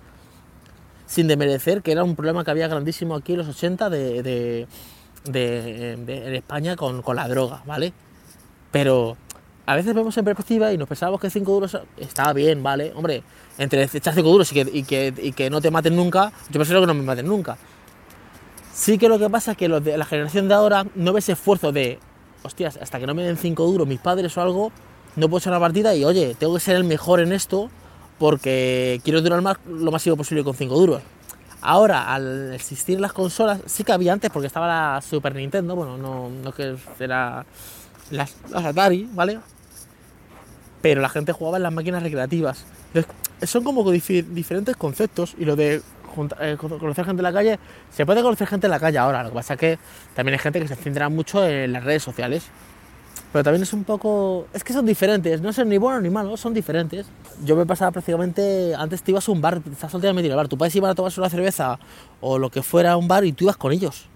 Sin 1.06 1.26
demerecer 1.26 1.82
que 1.82 1.92
era 1.92 2.04
un 2.04 2.14
problema 2.14 2.44
que 2.44 2.50
había 2.52 2.68
grandísimo 2.68 3.16
aquí 3.16 3.32
en 3.32 3.38
los 3.38 3.48
80 3.48 3.90
de, 3.90 4.22
de, 4.22 4.66
de, 5.24 5.92
en 5.92 6.34
España 6.34 6.76
con, 6.76 7.02
con, 7.02 7.16
la 7.16 7.28
droga, 7.28 7.62
¿vale? 7.66 7.92
Pero 8.70 9.16
a 9.66 9.76
veces 9.76 9.94
vemos 9.94 10.16
en 10.16 10.24
perspectiva 10.24 10.72
y 10.72 10.78
nos 10.78 10.88
pensábamos 10.88 11.20
que 11.20 11.28
5 11.28 11.52
duros 11.52 11.78
estaba 11.96 12.32
bien, 12.32 12.62
¿vale? 12.62 12.92
Hombre, 12.94 13.22
entre 13.58 13.82
echar 13.82 14.14
5 14.14 14.28
duros 14.28 14.50
y 14.52 14.54
que, 14.54 14.70
y, 14.72 14.82
que, 14.84 15.12
y 15.16 15.32
que 15.32 15.50
no 15.50 15.60
te 15.60 15.70
maten 15.70 15.94
nunca, 15.94 16.32
yo 16.50 16.54
prefiero 16.54 16.80
que 16.80 16.86
no 16.86 16.94
me 16.94 17.02
maten 17.02 17.26
nunca. 17.26 17.58
Sí 18.72 18.96
que 18.96 19.08
lo 19.08 19.18
que 19.18 19.28
pasa 19.28 19.52
es 19.52 19.56
que 19.58 19.68
los 19.68 19.84
de 19.84 19.98
la 19.98 20.04
generación 20.04 20.48
de 20.48 20.54
ahora 20.54 20.86
no 20.94 21.12
ves 21.12 21.28
esfuerzo 21.28 21.72
de 21.72 21.98
hostias, 22.42 22.76
hasta 22.76 22.98
que 22.98 23.06
no 23.06 23.14
me 23.14 23.22
den 23.22 23.36
5 23.36 23.64
duros 23.66 23.86
mis 23.86 24.00
padres 24.00 24.36
o 24.36 24.42
algo, 24.42 24.72
no 25.16 25.28
puedo 25.28 25.38
echar 25.38 25.52
una 25.52 25.60
partida 25.60 25.94
y, 25.94 26.04
oye, 26.04 26.34
tengo 26.38 26.54
que 26.54 26.60
ser 26.60 26.76
el 26.76 26.84
mejor 26.84 27.20
en 27.20 27.32
esto 27.32 27.70
porque 28.18 29.00
quiero 29.04 29.20
durar 29.20 29.42
más, 29.42 29.56
lo 29.66 29.90
máximo 29.90 30.16
posible 30.16 30.44
con 30.44 30.54
5 30.54 30.74
duros. 30.74 31.02
Ahora, 31.60 32.12
al 32.12 32.52
existir 32.54 33.00
las 33.00 33.12
consolas, 33.12 33.60
sí 33.66 33.84
que 33.84 33.92
había 33.92 34.12
antes 34.12 34.30
porque 34.30 34.48
estaba 34.48 34.66
la 34.66 35.00
Super 35.00 35.34
Nintendo, 35.34 35.76
bueno, 35.76 35.96
no, 35.96 36.28
no 36.28 36.52
que 36.52 36.76
era 36.98 37.46
las, 38.10 38.34
Atari, 38.52 39.08
¿vale? 39.12 39.38
pero 40.82 41.00
la 41.00 41.08
gente 41.08 41.32
jugaba 41.32 41.56
en 41.56 41.62
las 41.62 41.72
máquinas 41.72 42.02
recreativas. 42.02 42.64
Son 43.44 43.64
como 43.64 43.88
diferentes 43.90 44.76
conceptos 44.76 45.34
y 45.38 45.44
lo 45.46 45.56
de 45.56 45.80
junta- 46.14 46.36
eh, 46.40 46.56
cono- 46.58 46.78
conocer 46.78 47.04
gente 47.04 47.20
en 47.20 47.24
la 47.24 47.32
calle, 47.32 47.58
se 47.90 48.06
puede 48.06 48.22
conocer 48.22 48.46
gente 48.46 48.66
en 48.66 48.70
la 48.70 48.80
calle 48.80 48.98
ahora, 48.98 49.22
lo 49.22 49.30
que 49.30 49.34
pasa 49.36 49.54
es 49.54 49.60
que 49.60 49.78
también 50.14 50.34
hay 50.34 50.38
gente 50.38 50.60
que 50.60 50.68
se 50.68 50.76
centra 50.76 51.08
mucho 51.08 51.44
en 51.46 51.72
las 51.72 51.82
redes 51.84 52.02
sociales. 52.02 52.44
Pero 53.32 53.44
también 53.44 53.62
es 53.62 53.72
un 53.72 53.84
poco... 53.84 54.46
Es 54.52 54.62
que 54.62 54.74
son 54.74 54.84
diferentes, 54.84 55.40
no 55.40 55.54
son 55.54 55.68
ni 55.70 55.78
buenos 55.78 56.02
ni 56.02 56.10
malos, 56.10 56.38
son 56.38 56.52
diferentes. 56.52 57.06
Yo 57.42 57.56
me 57.56 57.64
pasaba 57.64 57.90
prácticamente... 57.90 58.74
Antes 58.76 59.02
te 59.02 59.10
ibas 59.10 59.26
a 59.26 59.32
un 59.32 59.40
bar, 59.40 59.62
estás 59.72 59.90
soltero 59.90 60.12
metido 60.12 60.28
en 60.28 60.32
el 60.32 60.36
bar, 60.36 60.48
tu 60.48 60.58
padres 60.58 60.76
iban 60.76 60.90
a 60.90 60.94
tomarse 60.94 61.18
una 61.18 61.30
cerveza 61.30 61.78
o 62.20 62.38
lo 62.38 62.50
que 62.50 62.62
fuera 62.62 62.92
a 62.92 62.96
un 62.98 63.08
bar 63.08 63.24
y 63.24 63.32
tú 63.32 63.44
ibas 63.44 63.56
con 63.56 63.72
ellos. 63.72 64.06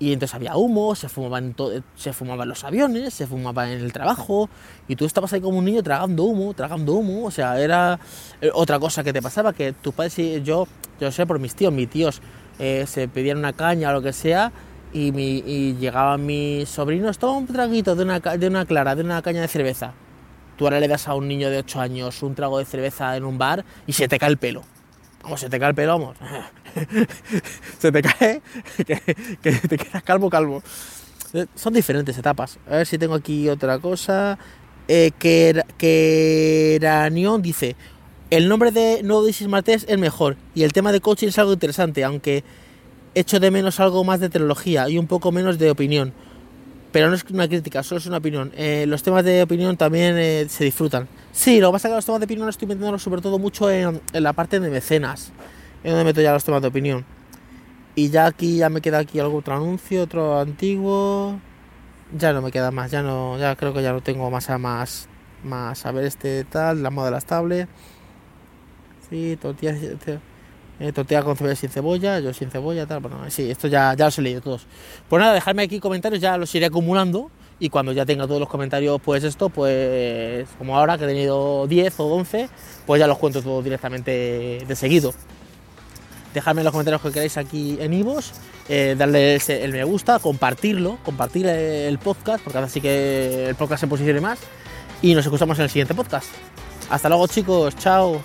Y 0.00 0.14
entonces 0.14 0.34
había 0.34 0.56
humo, 0.56 0.94
se 0.94 1.10
fumaban, 1.10 1.54
se 1.94 2.14
fumaban 2.14 2.48
los 2.48 2.64
aviones, 2.64 3.12
se 3.12 3.26
fumaba 3.26 3.70
en 3.70 3.80
el 3.80 3.92
trabajo, 3.92 4.48
y 4.88 4.96
tú 4.96 5.04
estabas 5.04 5.34
ahí 5.34 5.42
como 5.42 5.58
un 5.58 5.66
niño 5.66 5.82
tragando 5.82 6.24
humo, 6.24 6.54
tragando 6.54 6.94
humo. 6.94 7.26
O 7.26 7.30
sea, 7.30 7.60
era 7.60 8.00
eh, 8.40 8.50
otra 8.54 8.78
cosa 8.78 9.04
que 9.04 9.12
te 9.12 9.20
pasaba, 9.20 9.52
que 9.52 9.74
tus 9.74 9.92
padres 9.92 10.18
y 10.18 10.42
yo, 10.42 10.66
yo 10.98 11.12
sé 11.12 11.26
por 11.26 11.38
mis 11.38 11.54
tíos, 11.54 11.70
mis 11.70 11.90
tíos 11.90 12.22
eh, 12.58 12.86
se 12.88 13.08
pedían 13.08 13.36
una 13.36 13.52
caña 13.52 13.90
o 13.90 13.92
lo 13.92 14.00
que 14.00 14.14
sea, 14.14 14.50
y, 14.94 15.12
mi, 15.12 15.44
y 15.46 15.74
llegaban 15.74 16.24
mis 16.24 16.66
sobrinos, 16.68 17.18
toma 17.18 17.36
un 17.36 17.46
traguito 17.46 17.94
de 17.94 18.02
una, 18.02 18.20
de 18.20 18.46
una 18.48 18.64
clara, 18.64 18.94
de 18.94 19.02
una 19.02 19.20
caña 19.20 19.42
de 19.42 19.48
cerveza. 19.48 19.92
Tú 20.56 20.64
ahora 20.64 20.80
le 20.80 20.88
das 20.88 21.08
a 21.08 21.14
un 21.14 21.28
niño 21.28 21.50
de 21.50 21.58
8 21.58 21.80
años 21.80 22.22
un 22.22 22.34
trago 22.34 22.58
de 22.58 22.64
cerveza 22.64 23.16
en 23.16 23.24
un 23.24 23.38
bar 23.38 23.64
y 23.86 23.92
se 23.92 24.08
te 24.08 24.18
cae 24.18 24.30
el 24.30 24.38
pelo. 24.38 24.62
Vamos, 25.22 25.40
se 25.40 25.48
te 25.48 25.58
cae 25.58 25.70
el 25.70 25.74
pelo, 25.74 25.98
vamos. 25.98 26.16
se 27.78 27.92
te 27.92 28.02
cae 28.02 28.42
que, 28.86 29.00
que 29.42 29.52
te 29.52 29.76
quedas 29.78 30.02
calvo, 30.02 30.30
calvo. 30.30 30.62
Eh, 31.32 31.46
Son 31.54 31.72
diferentes 31.72 32.16
etapas. 32.18 32.58
A 32.68 32.76
ver 32.76 32.86
si 32.86 32.98
tengo 32.98 33.14
aquí 33.14 33.48
otra 33.48 33.78
cosa. 33.78 34.38
Eh, 34.88 35.12
que 35.18 35.62
Keranion 35.78 37.42
dice: 37.42 37.76
El 38.30 38.48
nombre 38.48 38.72
de 38.72 39.02
nuevo 39.04 39.28
Isis 39.28 39.46
Martés 39.46 39.84
es 39.88 39.98
mejor 39.98 40.36
y 40.54 40.64
el 40.64 40.72
tema 40.72 40.90
de 40.90 41.00
coaching 41.00 41.28
es 41.28 41.38
algo 41.38 41.52
interesante, 41.52 42.02
aunque 42.02 42.42
echo 43.14 43.38
de 43.38 43.50
menos 43.50 43.78
algo 43.78 44.02
más 44.02 44.20
de 44.20 44.28
tecnología 44.28 44.88
y 44.88 44.98
un 44.98 45.06
poco 45.06 45.30
menos 45.30 45.58
de 45.58 45.70
opinión. 45.70 46.12
Pero 46.90 47.08
no 47.08 47.14
es 47.14 47.24
una 47.30 47.46
crítica, 47.46 47.84
solo 47.84 48.00
es 48.00 48.06
una 48.06 48.16
opinión. 48.16 48.50
Eh, 48.56 48.84
los 48.88 49.04
temas 49.04 49.24
de 49.24 49.42
opinión 49.42 49.76
también 49.76 50.16
eh, 50.18 50.46
se 50.48 50.64
disfrutan. 50.64 51.06
Sí, 51.32 51.60
lo 51.60 51.68
que 51.68 51.74
pasa 51.74 51.86
es 51.86 51.92
que 51.92 51.96
los 51.96 52.06
temas 52.06 52.20
de 52.20 52.24
opinión 52.24 52.46
los 52.46 52.56
estoy 52.56 52.66
metiendo 52.66 52.98
sobre 52.98 53.22
todo 53.22 53.38
mucho 53.38 53.70
en, 53.70 54.00
en 54.12 54.22
la 54.24 54.32
parte 54.32 54.58
de 54.58 54.70
mecenas. 54.70 55.30
Es 55.82 55.90
donde 55.90 56.04
meto 56.04 56.20
ya 56.20 56.32
los 56.32 56.44
temas 56.44 56.62
de 56.62 56.68
opinión. 56.68 57.04
Y 57.94 58.10
ya 58.10 58.26
aquí 58.26 58.58
ya 58.58 58.68
me 58.68 58.80
queda 58.80 58.98
aquí 58.98 59.18
algún 59.18 59.40
otro 59.40 59.54
anuncio, 59.56 60.02
otro 60.02 60.38
antiguo. 60.38 61.40
Ya 62.16 62.32
no 62.32 62.42
me 62.42 62.50
queda 62.50 62.70
más, 62.70 62.90
ya 62.90 63.02
no, 63.02 63.38
ya 63.38 63.56
creo 63.56 63.72
que 63.72 63.82
ya 63.82 63.92
no 63.92 64.02
tengo 64.02 64.30
más 64.30 64.50
a 64.50 64.58
más, 64.58 65.08
más 65.44 65.86
a 65.86 65.92
ver 65.92 66.04
este 66.04 66.44
tal, 66.44 66.82
la 66.82 66.90
moda 66.90 67.06
de 67.06 67.12
las 67.12 67.24
tablets. 67.24 67.70
Sí, 69.08 69.36
tortillas, 69.40 69.78
eh, 70.80 70.92
tortilla 70.92 71.22
con 71.22 71.36
cebolla 71.36 71.56
sin 71.56 71.68
cebolla, 71.68 72.20
yo 72.20 72.32
sin 72.32 72.50
cebolla, 72.50 72.86
tal. 72.86 73.00
Bueno, 73.00 73.18
sí, 73.28 73.50
esto 73.50 73.68
ya, 73.68 73.94
ya 73.94 74.06
los 74.06 74.18
he 74.18 74.22
leído 74.22 74.40
todos. 74.40 74.66
Pues 75.08 75.20
nada, 75.20 75.34
dejadme 75.34 75.62
aquí 75.62 75.78
comentarios, 75.78 76.20
ya 76.22 76.36
los 76.36 76.54
iré 76.54 76.66
acumulando. 76.66 77.30
Y 77.58 77.68
cuando 77.68 77.92
ya 77.92 78.06
tenga 78.06 78.26
todos 78.26 78.40
los 78.40 78.48
comentarios, 78.48 78.98
pues 79.02 79.22
esto, 79.22 79.50
pues 79.50 80.48
como 80.56 80.78
ahora 80.78 80.96
que 80.96 81.04
he 81.04 81.06
tenido 81.06 81.66
10 81.66 82.00
o 82.00 82.06
11, 82.06 82.48
pues 82.86 82.98
ya 82.98 83.06
los 83.06 83.18
cuento 83.18 83.42
todos 83.42 83.62
directamente 83.62 84.64
de 84.66 84.76
seguido. 84.76 85.12
Dejadme 86.34 86.60
en 86.60 86.64
los 86.64 86.72
comentarios 86.72 87.02
que 87.02 87.10
queráis 87.10 87.36
aquí 87.36 87.76
en 87.80 87.92
Ivos, 87.92 88.32
eh, 88.68 88.94
darle 88.96 89.36
el 89.36 89.72
me 89.72 89.84
gusta, 89.84 90.18
compartirlo, 90.18 90.98
compartir 91.04 91.46
el 91.46 91.98
podcast, 91.98 92.42
porque 92.44 92.58
así 92.58 92.80
que 92.80 93.48
el 93.48 93.54
podcast 93.56 93.80
se 93.80 93.86
posicione 93.86 94.20
más. 94.20 94.38
Y 95.02 95.14
nos 95.14 95.24
escuchamos 95.24 95.58
en 95.58 95.64
el 95.64 95.70
siguiente 95.70 95.94
podcast. 95.94 96.28
Hasta 96.90 97.08
luego 97.08 97.26
chicos, 97.26 97.74
chao. 97.76 98.20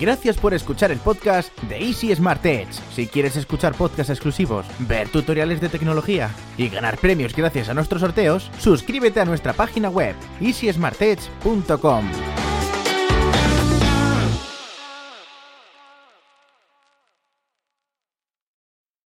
Gracias 0.00 0.36
por 0.36 0.52
escuchar 0.52 0.90
el 0.90 0.98
podcast 0.98 1.56
de 1.62 1.78
Easy 1.78 2.12
Smart 2.12 2.44
Edge. 2.44 2.72
Si 2.92 3.06
quieres 3.06 3.36
escuchar 3.36 3.74
podcasts 3.74 4.10
exclusivos, 4.10 4.66
ver 4.80 5.08
tutoriales 5.08 5.60
de 5.60 5.68
tecnología 5.68 6.30
y 6.56 6.68
ganar 6.68 6.98
premios 6.98 7.36
gracias 7.36 7.68
a 7.68 7.74
nuestros 7.74 8.00
sorteos, 8.00 8.50
suscríbete 8.58 9.20
a 9.20 9.24
nuestra 9.24 9.52
página 9.52 9.90
web 9.90 10.16
easysmartedge.com. 10.40 12.41